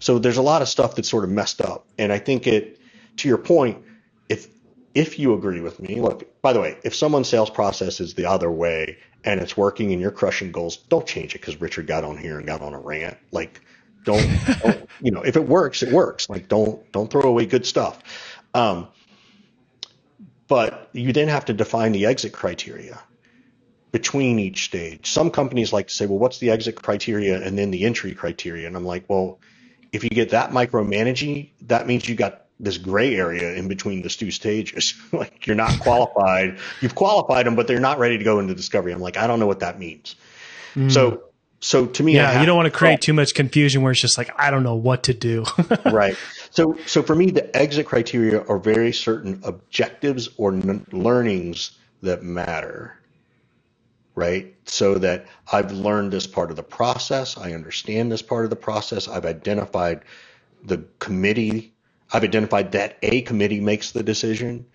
so 0.00 0.18
there's 0.18 0.38
a 0.38 0.42
lot 0.42 0.62
of 0.62 0.68
stuff 0.68 0.96
that's 0.96 1.08
sort 1.08 1.24
of 1.24 1.30
messed 1.30 1.60
up. 1.60 1.86
And 1.98 2.12
I 2.12 2.18
think 2.18 2.46
it, 2.46 2.80
to 3.18 3.28
your 3.28 3.38
point, 3.38 3.84
if, 4.28 4.48
if 4.94 5.18
you 5.18 5.34
agree 5.34 5.60
with 5.60 5.80
me, 5.80 6.00
look, 6.00 6.40
by 6.42 6.52
the 6.52 6.60
way, 6.60 6.78
if 6.84 6.94
someone's 6.94 7.28
sales 7.28 7.50
process 7.50 8.00
is 8.00 8.14
the 8.14 8.26
other 8.26 8.50
way 8.50 8.98
and 9.24 9.40
it's 9.40 9.56
working 9.56 9.92
and 9.92 10.00
you're 10.00 10.10
crushing 10.10 10.52
goals, 10.52 10.76
don't 10.76 11.06
change 11.06 11.34
it 11.34 11.40
because 11.40 11.60
Richard 11.60 11.86
got 11.86 12.04
on 12.04 12.16
here 12.16 12.38
and 12.38 12.46
got 12.46 12.60
on 12.62 12.74
a 12.74 12.78
rant. 12.78 13.18
Like, 13.30 13.60
don't, 14.04 14.26
don't, 14.62 14.88
you 15.00 15.10
know, 15.12 15.22
if 15.22 15.36
it 15.36 15.46
works, 15.46 15.82
it 15.82 15.92
works. 15.92 16.28
Like, 16.28 16.48
don't, 16.48 16.90
don't 16.92 17.10
throw 17.10 17.22
away 17.22 17.46
good 17.46 17.66
stuff. 17.66 18.02
Um, 18.54 18.88
but 20.48 20.90
you 20.92 21.12
then 21.12 21.28
have 21.28 21.46
to 21.46 21.52
define 21.52 21.92
the 21.92 22.06
exit 22.06 22.32
criteria 22.32 23.00
between 23.92 24.38
each 24.38 24.64
stage. 24.64 25.10
Some 25.10 25.30
companies 25.30 25.72
like 25.72 25.88
to 25.88 25.94
say, 25.94 26.06
well, 26.06 26.18
what's 26.18 26.38
the 26.38 26.50
exit 26.50 26.76
criteria 26.82 27.40
and 27.42 27.56
then 27.58 27.70
the 27.70 27.84
entry 27.84 28.14
criteria? 28.14 28.66
And 28.66 28.76
I'm 28.76 28.84
like, 28.84 29.04
well, 29.08 29.40
if 29.92 30.04
you 30.04 30.10
get 30.10 30.30
that 30.30 30.50
micromanaging, 30.50 31.50
that 31.62 31.86
means 31.86 32.08
you 32.08 32.14
got 32.14 32.41
this 32.62 32.78
gray 32.78 33.16
area 33.16 33.54
in 33.54 33.68
between 33.68 34.02
the 34.02 34.08
two 34.08 34.30
stages. 34.30 34.94
like 35.12 35.46
you're 35.46 35.56
not 35.56 35.80
qualified. 35.80 36.58
You've 36.80 36.94
qualified 36.94 37.44
them, 37.44 37.56
but 37.56 37.66
they're 37.66 37.80
not 37.80 37.98
ready 37.98 38.16
to 38.16 38.24
go 38.24 38.38
into 38.38 38.54
discovery. 38.54 38.92
I'm 38.92 39.00
like, 39.00 39.18
I 39.18 39.26
don't 39.26 39.40
know 39.40 39.48
what 39.48 39.60
that 39.60 39.78
means. 39.78 40.14
Mm. 40.74 40.90
So, 40.90 41.24
so 41.60 41.86
to 41.86 42.02
me, 42.02 42.14
yeah, 42.14 42.40
you 42.40 42.46
don't 42.46 42.56
want 42.56 42.72
to 42.72 42.76
create 42.76 43.00
too 43.00 43.12
much 43.12 43.34
confusion 43.34 43.82
where 43.82 43.92
it's 43.92 44.00
just 44.00 44.16
like, 44.16 44.30
I 44.36 44.50
don't 44.50 44.62
know 44.62 44.76
what 44.76 45.02
to 45.04 45.14
do. 45.14 45.44
right. 45.92 46.16
So, 46.50 46.78
so 46.86 47.02
for 47.02 47.14
me, 47.14 47.30
the 47.30 47.54
exit 47.56 47.86
criteria 47.86 48.42
are 48.42 48.58
very 48.58 48.92
certain 48.92 49.40
objectives 49.44 50.28
or 50.36 50.54
n- 50.54 50.86
learnings 50.92 51.72
that 52.02 52.22
matter. 52.22 52.96
Right. 54.14 54.54
So 54.66 54.96
that 54.96 55.26
I've 55.52 55.72
learned 55.72 56.12
this 56.12 56.26
part 56.26 56.50
of 56.50 56.56
the 56.56 56.62
process. 56.62 57.36
I 57.36 57.52
understand 57.52 58.12
this 58.12 58.22
part 58.22 58.44
of 58.44 58.50
the 58.50 58.56
process. 58.56 59.08
I've 59.08 59.24
identified 59.24 60.02
the 60.64 60.84
committee 60.98 61.71
I've 62.12 62.24
identified 62.24 62.72
that 62.72 62.98
a 63.02 63.22
committee 63.22 63.60
makes 63.60 63.92
the 63.92 64.02
decision. 64.02 64.66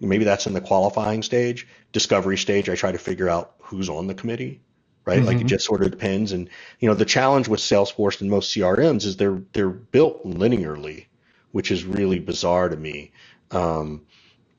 Maybe 0.00 0.24
that's 0.24 0.46
in 0.46 0.52
the 0.52 0.60
qualifying 0.60 1.22
stage. 1.22 1.66
Discovery 1.92 2.38
stage, 2.38 2.68
I 2.68 2.76
try 2.76 2.92
to 2.92 2.98
figure 2.98 3.28
out 3.28 3.54
who's 3.58 3.88
on 3.88 4.06
the 4.06 4.14
committee, 4.14 4.60
right? 5.04 5.18
Mm-hmm. 5.18 5.26
Like 5.26 5.36
it 5.36 5.38
mm-hmm. 5.40 5.48
just 5.48 5.64
sort 5.64 5.82
of 5.82 5.90
depends. 5.90 6.32
And 6.32 6.48
you 6.78 6.88
know, 6.88 6.94
the 6.94 7.04
challenge 7.04 7.48
with 7.48 7.60
Salesforce 7.60 8.20
and 8.20 8.30
most 8.30 8.54
CRMs 8.54 9.04
is 9.04 9.16
they're 9.16 9.42
they're 9.52 9.68
built 9.68 10.24
linearly, 10.24 11.06
which 11.50 11.70
is 11.70 11.84
really 11.84 12.20
bizarre 12.20 12.68
to 12.68 12.76
me. 12.76 13.12
Um, 13.50 14.02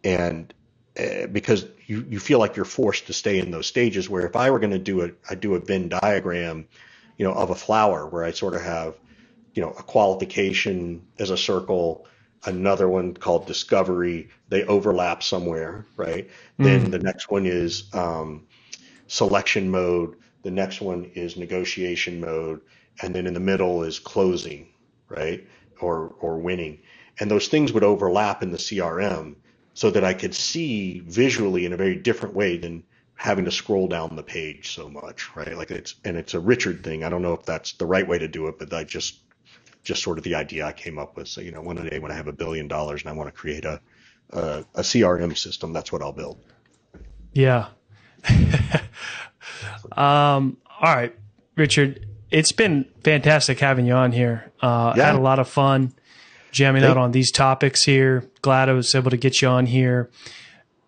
and 0.04 0.54
uh, 1.00 1.28
because 1.28 1.66
you, 1.86 2.06
you 2.10 2.20
feel 2.20 2.40
like 2.40 2.56
you're 2.56 2.66
forced 2.66 3.08
to 3.08 3.14
stay 3.14 3.40
in 3.40 3.52
those 3.52 3.68
stages 3.68 4.10
where 4.10 4.26
if 4.26 4.36
I 4.36 4.52
were 4.52 4.60
going 4.60 4.72
to 4.72 4.80
do 4.80 5.04
a 5.04 5.12
I 5.30 5.36
do 5.36 5.56
a 5.56 5.60
Venn 5.60 5.88
diagram, 5.88 6.68
you 7.18 7.26
know, 7.26 7.34
of 7.34 7.52
a 7.52 7.56
flower 7.56 8.08
where 8.08 8.24
I 8.24 8.32
sort 8.32 8.56
of 8.56 8.62
have, 8.62 8.96
you 9.54 9.62
know, 9.62 9.70
a 9.70 9.84
qualification 9.84 11.06
as 11.20 11.30
a 11.30 11.38
circle, 11.38 12.06
another 12.46 12.88
one 12.88 13.14
called 13.14 13.46
discovery. 13.46 14.30
They 14.50 14.64
overlap 14.64 15.24
somewhere, 15.24 15.86
right? 15.96 16.30
Mm. 16.60 16.64
Then 16.64 16.92
the 16.92 17.00
next 17.00 17.30
one 17.30 17.46
is 17.46 17.94
um, 17.94 18.48
selection 19.08 19.70
mode. 19.70 20.16
The 20.44 20.52
next 20.52 20.82
one 20.82 21.12
is 21.14 21.38
negotiation 21.38 22.22
mode, 22.22 22.62
and 23.02 23.14
then 23.14 23.28
in 23.28 23.34
the 23.34 23.40
middle 23.40 23.84
is 23.84 24.00
closing, 24.00 24.68
right? 25.10 25.46
Or 25.82 26.16
or 26.20 26.38
winning. 26.38 26.80
And 27.20 27.32
those 27.32 27.48
things 27.48 27.74
would 27.74 27.84
overlap 27.84 28.44
in 28.44 28.52
the 28.52 28.58
CRM 28.58 29.36
so 29.74 29.90
that 29.92 30.04
I 30.04 30.14
could 30.14 30.34
see 30.34 31.00
visually 31.06 31.66
in 31.66 31.74
a 31.74 31.78
very 31.78 31.96
different 31.96 32.36
way 32.36 32.58
than 32.58 32.84
having 33.16 33.46
to 33.46 33.52
scroll 33.52 33.88
down 33.88 34.16
the 34.16 34.24
page 34.24 34.74
so 34.74 34.88
much, 34.90 35.36
right? 35.36 35.58
Like 35.58 35.72
it's 35.72 35.96
and 36.06 36.16
it's 36.16 36.34
a 36.34 36.40
Richard 36.40 36.84
thing. 36.84 37.04
I 37.04 37.10
don't 37.10 37.22
know 37.22 37.34
if 37.34 37.46
that's 37.46 37.74
the 37.74 37.86
right 37.86 38.08
way 38.08 38.20
to 38.20 38.28
do 38.28 38.48
it, 38.48 38.60
but 38.60 38.74
I 38.74 38.84
just 38.84 39.20
just 39.88 40.04
sort 40.04 40.18
of 40.18 40.24
the 40.26 40.36
idea 40.36 40.66
I 40.66 40.74
came 40.74 41.00
up 41.00 41.16
with. 41.16 41.30
So, 41.30 41.40
you 41.40 41.52
know, 41.52 41.62
one 41.62 41.78
day 41.78 41.98
when 41.98 42.12
I 42.12 42.16
have 42.16 42.28
a 42.28 42.34
billion 42.34 42.68
dollars 42.68 43.02
and 43.02 43.10
I 43.10 43.14
want 43.14 43.30
to 43.30 43.32
create 43.32 43.64
a, 43.64 43.80
a, 44.32 44.66
a 44.76 44.82
CRM 44.82 45.36
system, 45.38 45.72
that's 45.72 45.94
what 45.94 46.02
I'll 46.02 46.12
build. 46.12 46.44
Yeah. 47.32 47.68
um, 49.94 50.58
all 50.82 50.94
right, 50.94 51.16
Richard, 51.56 52.06
it's 52.30 52.52
been 52.52 52.86
fantastic 53.04 53.60
having 53.60 53.86
you 53.86 53.94
on 53.94 54.12
here. 54.12 54.52
Uh, 54.62 54.94
yeah. 54.98 55.04
I 55.04 55.06
had 55.08 55.16
a 55.16 55.22
lot 55.22 55.40
of 55.40 55.48
fun 55.48 55.94
jamming 56.52 56.82
Thank- 56.82 56.92
out 56.92 56.98
on 56.98 57.14
these 57.14 57.32
topics 57.32 57.86
here. 57.86 58.30
Glad 58.42 58.68
I 58.68 58.74
was 58.74 58.94
able 58.94 59.12
to 59.12 59.18
get 59.18 59.42
you 59.42 59.48
on 59.48 59.68
here. 59.68 60.10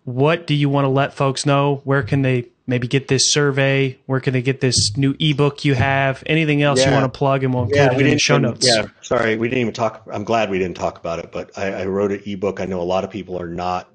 What 0.04 0.46
do 0.46 0.54
you 0.54 0.68
want 0.68 0.84
to 0.84 0.90
let 0.90 1.14
folks 1.14 1.46
know? 1.46 1.80
Where 1.84 2.02
can 2.02 2.20
they 2.20 2.48
maybe 2.70 2.88
get 2.88 3.08
this 3.08 3.30
survey? 3.30 3.98
Where 4.06 4.20
can 4.20 4.32
they 4.32 4.40
get 4.40 4.60
this 4.60 4.96
new 4.96 5.14
ebook 5.18 5.64
you 5.64 5.74
have? 5.74 6.22
Anything 6.24 6.62
else 6.62 6.80
yeah. 6.80 6.86
you 6.86 6.92
want 6.92 7.12
to 7.12 7.18
plug? 7.18 7.44
And 7.44 7.52
we'll 7.52 7.64
include 7.64 7.76
yeah, 7.78 7.92
it 7.92 8.00
in 8.00 8.10
the 8.12 8.18
show 8.18 8.38
notes. 8.38 8.66
Yeah, 8.66 8.86
sorry, 9.02 9.36
we 9.36 9.48
didn't 9.48 9.60
even 9.60 9.74
talk. 9.74 10.06
I'm 10.10 10.24
glad 10.24 10.48
we 10.48 10.58
didn't 10.58 10.76
talk 10.76 10.98
about 10.98 11.18
it, 11.18 11.30
but 11.32 11.58
I, 11.58 11.82
I 11.82 11.86
wrote 11.86 12.12
an 12.12 12.22
ebook. 12.24 12.60
I 12.60 12.64
know 12.64 12.80
a 12.80 12.82
lot 12.82 13.04
of 13.04 13.10
people 13.10 13.38
are 13.40 13.48
not 13.48 13.90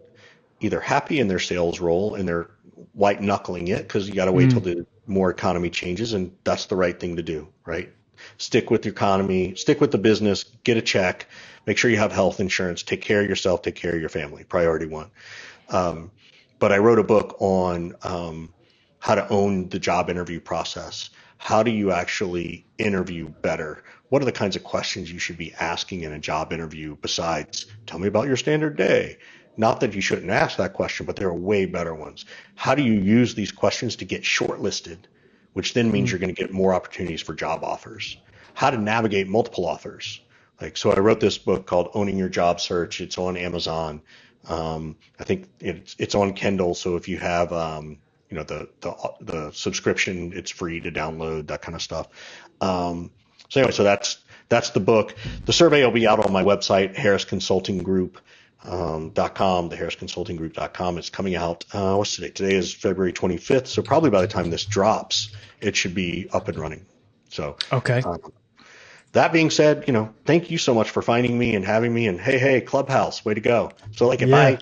either 0.59 0.79
happy 0.79 1.19
in 1.19 1.27
their 1.27 1.39
sales 1.39 1.79
role 1.79 2.15
and 2.15 2.27
they're 2.27 2.49
white 2.93 3.21
knuckling 3.21 3.67
it 3.69 3.79
because 3.79 4.07
you 4.07 4.13
got 4.13 4.25
to 4.25 4.31
wait 4.31 4.49
mm. 4.49 4.51
till 4.51 4.61
the 4.61 4.85
more 5.07 5.29
economy 5.29 5.69
changes, 5.69 6.13
and 6.13 6.35
that's 6.43 6.65
the 6.65 6.75
right 6.75 6.99
thing 6.99 7.15
to 7.15 7.23
do, 7.23 7.47
right? 7.65 7.91
Stick 8.37 8.69
with 8.71 8.83
the 8.83 8.89
economy, 8.89 9.55
stick 9.55 9.81
with 9.81 9.91
the 9.91 9.97
business, 9.97 10.45
get 10.63 10.77
a 10.77 10.81
check, 10.81 11.27
make 11.65 11.77
sure 11.77 11.91
you 11.91 11.97
have 11.97 12.11
health 12.11 12.39
insurance, 12.39 12.83
take 12.83 13.01
care 13.01 13.21
of 13.21 13.29
yourself, 13.29 13.61
take 13.61 13.75
care 13.75 13.93
of 13.93 13.99
your 13.99 14.09
family. 14.09 14.43
Priority 14.43 14.87
one. 14.87 15.11
Um, 15.69 16.11
but 16.59 16.71
I 16.71 16.77
wrote 16.77 16.99
a 16.99 17.03
book 17.03 17.35
on 17.39 17.95
um, 18.03 18.53
how 19.05 19.13
to 19.13 19.29
own 19.29 19.69
the 19.69 19.77
job 19.77 20.09
interview 20.09 20.39
process. 20.39 21.11
How 21.37 21.61
do 21.61 21.69
you 21.69 21.91
actually 21.91 22.65
interview 22.79 23.29
better? 23.29 23.83
What 24.09 24.23
are 24.23 24.25
the 24.25 24.31
kinds 24.31 24.55
of 24.55 24.63
questions 24.63 25.11
you 25.11 25.19
should 25.19 25.37
be 25.37 25.53
asking 25.59 26.01
in 26.01 26.11
a 26.11 26.17
job 26.17 26.51
interview 26.51 26.97
besides 26.99 27.67
tell 27.85 27.99
me 27.99 28.07
about 28.07 28.25
your 28.25 28.35
standard 28.35 28.75
day? 28.75 29.19
Not 29.57 29.81
that 29.81 29.93
you 29.93 30.01
shouldn't 30.01 30.31
ask 30.31 30.57
that 30.57 30.73
question, 30.73 31.05
but 31.05 31.17
there 31.17 31.27
are 31.27 31.35
way 31.35 31.67
better 31.67 31.93
ones. 31.93 32.25
How 32.55 32.73
do 32.73 32.81
you 32.81 32.93
use 32.93 33.35
these 33.35 33.51
questions 33.51 33.95
to 33.97 34.05
get 34.05 34.23
shortlisted, 34.23 34.97
which 35.53 35.75
then 35.75 35.91
means 35.91 36.07
mm-hmm. 36.07 36.13
you're 36.13 36.19
going 36.25 36.35
to 36.35 36.41
get 36.41 36.51
more 36.51 36.73
opportunities 36.73 37.21
for 37.21 37.35
job 37.35 37.63
offers? 37.63 38.17
How 38.55 38.71
to 38.71 38.77
navigate 38.79 39.27
multiple 39.27 39.67
offers. 39.67 40.19
Like, 40.59 40.77
so 40.77 40.89
I 40.91 40.97
wrote 40.97 41.19
this 41.19 41.37
book 41.37 41.67
called 41.67 41.91
Owning 41.93 42.17
Your 42.17 42.29
Job 42.29 42.59
Search. 42.59 43.01
It's 43.01 43.19
on 43.19 43.37
Amazon. 43.37 44.01
Um, 44.49 44.95
I 45.19 45.25
think 45.25 45.47
it's, 45.59 45.95
it's 45.99 46.15
on 46.15 46.33
Kindle. 46.33 46.73
So 46.73 46.95
if 46.95 47.07
you 47.07 47.19
have, 47.19 47.53
um, 47.53 47.99
you 48.35 48.41
know 48.41 48.43
the 48.43 48.67
the 48.81 49.13
the 49.21 49.51
subscription 49.51 50.33
it's 50.35 50.51
free 50.51 50.81
to 50.81 50.91
download 50.91 51.47
that 51.47 51.61
kind 51.61 51.73
of 51.75 51.81
stuff 51.81 52.07
um, 52.59 53.11
so 53.49 53.61
anyway 53.61 53.71
so 53.71 53.83
that's 53.83 54.17
that's 54.49 54.71
the 54.71 54.79
book 54.81 55.15
the 55.45 55.53
survey 55.53 55.83
will 55.83 55.91
be 55.91 56.05
out 56.05 56.23
on 56.23 56.33
my 56.33 56.43
website 56.43 56.95
harris 56.95 57.23
consulting 57.23 57.77
group 57.77 58.19
um, 58.63 59.11
.com, 59.11 59.69
the 59.69 59.75
harrisconsultinggroup.com. 59.75 60.97
It's 60.97 61.11
coming 61.11 61.35
out. 61.35 61.65
Uh, 61.71 61.97
what's 61.97 62.15
today? 62.15 62.31
Today 62.31 62.55
is 62.55 62.73
February 62.73 63.13
25th. 63.13 63.67
So 63.67 63.83
probably 63.83 64.09
by 64.09 64.21
the 64.21 64.27
time 64.27 64.49
this 64.49 64.65
drops, 64.65 65.35
it 65.61 65.75
should 65.75 65.93
be 65.93 66.27
up 66.33 66.47
and 66.47 66.57
running. 66.57 66.83
So 67.29 67.57
okay. 67.71 68.01
Um, 68.01 68.33
that 69.11 69.31
being 69.31 69.51
said, 69.51 69.83
you 69.85 69.93
know, 69.93 70.15
thank 70.25 70.49
you 70.49 70.57
so 70.57 70.73
much 70.73 70.89
for 70.89 71.03
finding 71.03 71.37
me 71.37 71.53
and 71.53 71.63
having 71.63 71.93
me. 71.93 72.07
And 72.07 72.19
hey, 72.19 72.39
hey, 72.39 72.59
Clubhouse, 72.59 73.23
way 73.23 73.35
to 73.35 73.39
go. 73.39 73.71
So 73.91 74.07
like 74.07 74.23
if 74.23 74.29
yeah. 74.29 74.37
I 74.37 74.57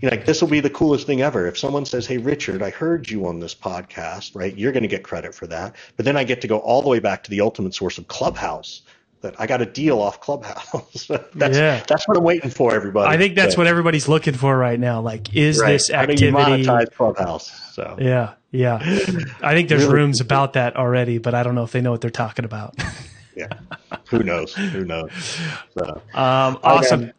you 0.00 0.08
know, 0.08 0.16
like 0.16 0.26
this 0.26 0.40
will 0.40 0.48
be 0.48 0.60
the 0.60 0.70
coolest 0.70 1.06
thing 1.06 1.22
ever. 1.22 1.46
If 1.46 1.58
someone 1.58 1.84
says, 1.84 2.06
"Hey, 2.06 2.18
Richard, 2.18 2.62
I 2.62 2.70
heard 2.70 3.10
you 3.10 3.26
on 3.26 3.40
this 3.40 3.54
podcast," 3.54 4.34
right? 4.34 4.56
You're 4.56 4.72
going 4.72 4.82
to 4.82 4.88
get 4.88 5.02
credit 5.02 5.34
for 5.34 5.46
that. 5.48 5.74
But 5.96 6.04
then 6.04 6.16
I 6.16 6.24
get 6.24 6.40
to 6.42 6.48
go 6.48 6.58
all 6.58 6.82
the 6.82 6.88
way 6.88 7.00
back 7.00 7.24
to 7.24 7.30
the 7.30 7.40
ultimate 7.40 7.74
source 7.74 7.98
of 7.98 8.06
Clubhouse. 8.08 8.82
That 9.20 9.34
I 9.40 9.48
got 9.48 9.60
a 9.60 9.66
deal 9.66 9.98
off 9.98 10.20
Clubhouse. 10.20 11.06
that's 11.34 11.58
yeah. 11.58 11.82
that's 11.88 12.06
what 12.06 12.16
I'm 12.16 12.22
waiting 12.22 12.50
for, 12.50 12.72
everybody. 12.72 13.12
I 13.12 13.18
think 13.18 13.34
that's 13.34 13.56
what 13.56 13.66
everybody's 13.66 14.06
looking 14.06 14.34
for 14.34 14.56
right 14.56 14.78
now. 14.78 15.00
Like, 15.00 15.34
is 15.34 15.58
right. 15.58 15.72
this 15.72 15.90
activity 15.90 16.30
How 16.30 16.54
do 16.54 16.62
you 16.62 16.68
monetize 16.68 16.94
Clubhouse? 16.94 17.74
So 17.74 17.96
yeah, 18.00 18.34
yeah. 18.52 18.78
I 19.42 19.54
think 19.54 19.68
there's 19.68 19.82
really? 19.82 19.94
rooms 19.94 20.20
about 20.20 20.52
that 20.52 20.76
already, 20.76 21.18
but 21.18 21.34
I 21.34 21.42
don't 21.42 21.56
know 21.56 21.64
if 21.64 21.72
they 21.72 21.80
know 21.80 21.90
what 21.90 22.00
they're 22.00 22.10
talking 22.10 22.44
about. 22.44 22.76
yeah, 23.34 23.48
who 24.08 24.20
knows? 24.20 24.54
Who 24.54 24.84
knows? 24.84 25.10
So, 25.76 26.00
um, 26.14 26.60
awesome. 26.62 27.12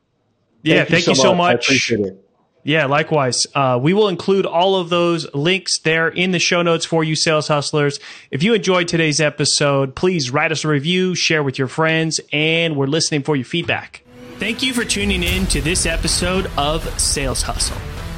Yeah, 0.64 0.86
thank, 0.86 1.08
you 1.08 1.16
so, 1.16 1.36
much. 1.36 1.52
I 1.52 1.54
appreciate 1.54 2.00
it. 2.02 2.29
Yeah, 2.64 2.86
likewise. 2.86 3.48
Uh, 3.56 3.80
we 3.82 3.94
will 3.94 4.10
include 4.10 4.46
all 4.46 4.76
of 4.76 4.90
those 4.90 5.34
links 5.34 5.80
there 5.80 6.10
in 6.10 6.32
the 6.32 6.40
show 6.40 6.62
notes 6.62 6.86
for 6.86 7.04
you 7.04 7.16
sales 7.16 7.48
hustlers. 7.48 8.00
If 8.32 8.44
you 8.44 8.54
enjoyed 8.54 8.88
today's 8.88 9.22
episode, 9.22 9.96
please 9.96 10.30
write 10.30 10.52
us 10.52 10.66
a 10.66 10.68
review, 10.68 11.16
share 11.16 11.42
with 11.42 11.58
your 11.58 11.70
friends, 11.70 12.20
and 12.34 12.76
we're 12.76 12.88
listening 12.88 13.24
for 13.24 13.36
your 13.36 13.46
feedback. 13.46 14.04
Thank 14.40 14.62
you 14.62 14.74
for 14.74 14.86
tuning 14.86 15.24
in 15.24 15.46
to 15.48 15.62
this 15.62 15.86
episode 15.86 16.50
of 16.58 17.00
Sales 17.00 17.42
Hustle. 17.42 17.78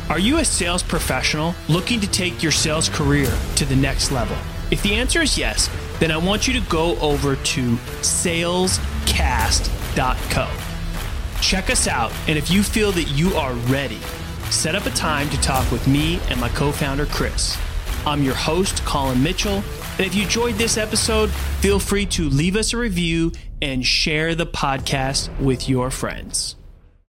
Are 0.09 0.19
you 0.19 0.39
a 0.39 0.45
sales 0.45 0.83
professional 0.83 1.55
looking 1.69 1.99
to 2.01 2.09
take 2.09 2.43
your 2.43 2.51
sales 2.51 2.89
career 2.89 3.31
to 3.55 3.65
the 3.65 3.75
next 3.75 4.11
level? 4.11 4.35
If 4.69 4.83
the 4.83 4.95
answer 4.95 5.21
is 5.21 5.37
yes, 5.37 5.69
then 5.99 6.11
I 6.11 6.17
want 6.17 6.47
you 6.47 6.53
to 6.59 6.69
go 6.69 6.97
over 6.99 7.35
to 7.35 7.75
salescast.co. 8.01 8.71
Check 11.41 11.69
us 11.69 11.87
out, 11.87 12.11
and 12.27 12.37
if 12.37 12.51
you 12.51 12.61
feel 12.61 12.91
that 12.91 13.07
you 13.09 13.33
are 13.35 13.53
ready, 13.53 13.99
set 14.51 14.75
up 14.75 14.85
a 14.85 14.91
time 14.91 15.29
to 15.29 15.41
talk 15.41 15.69
with 15.71 15.87
me 15.87 16.19
and 16.29 16.39
my 16.39 16.49
co 16.49 16.71
founder, 16.71 17.05
Chris. 17.05 17.57
I'm 18.05 18.23
your 18.23 18.35
host, 18.35 18.83
Colin 18.85 19.21
Mitchell. 19.21 19.63
And 19.97 20.07
if 20.07 20.15
you 20.15 20.23
enjoyed 20.23 20.55
this 20.55 20.77
episode, 20.77 21.29
feel 21.59 21.79
free 21.79 22.05
to 22.07 22.29
leave 22.29 22.55
us 22.55 22.73
a 22.73 22.77
review 22.77 23.31
and 23.61 23.85
share 23.85 24.33
the 24.35 24.47
podcast 24.47 25.35
with 25.39 25.69
your 25.69 25.91
friends. 25.91 26.55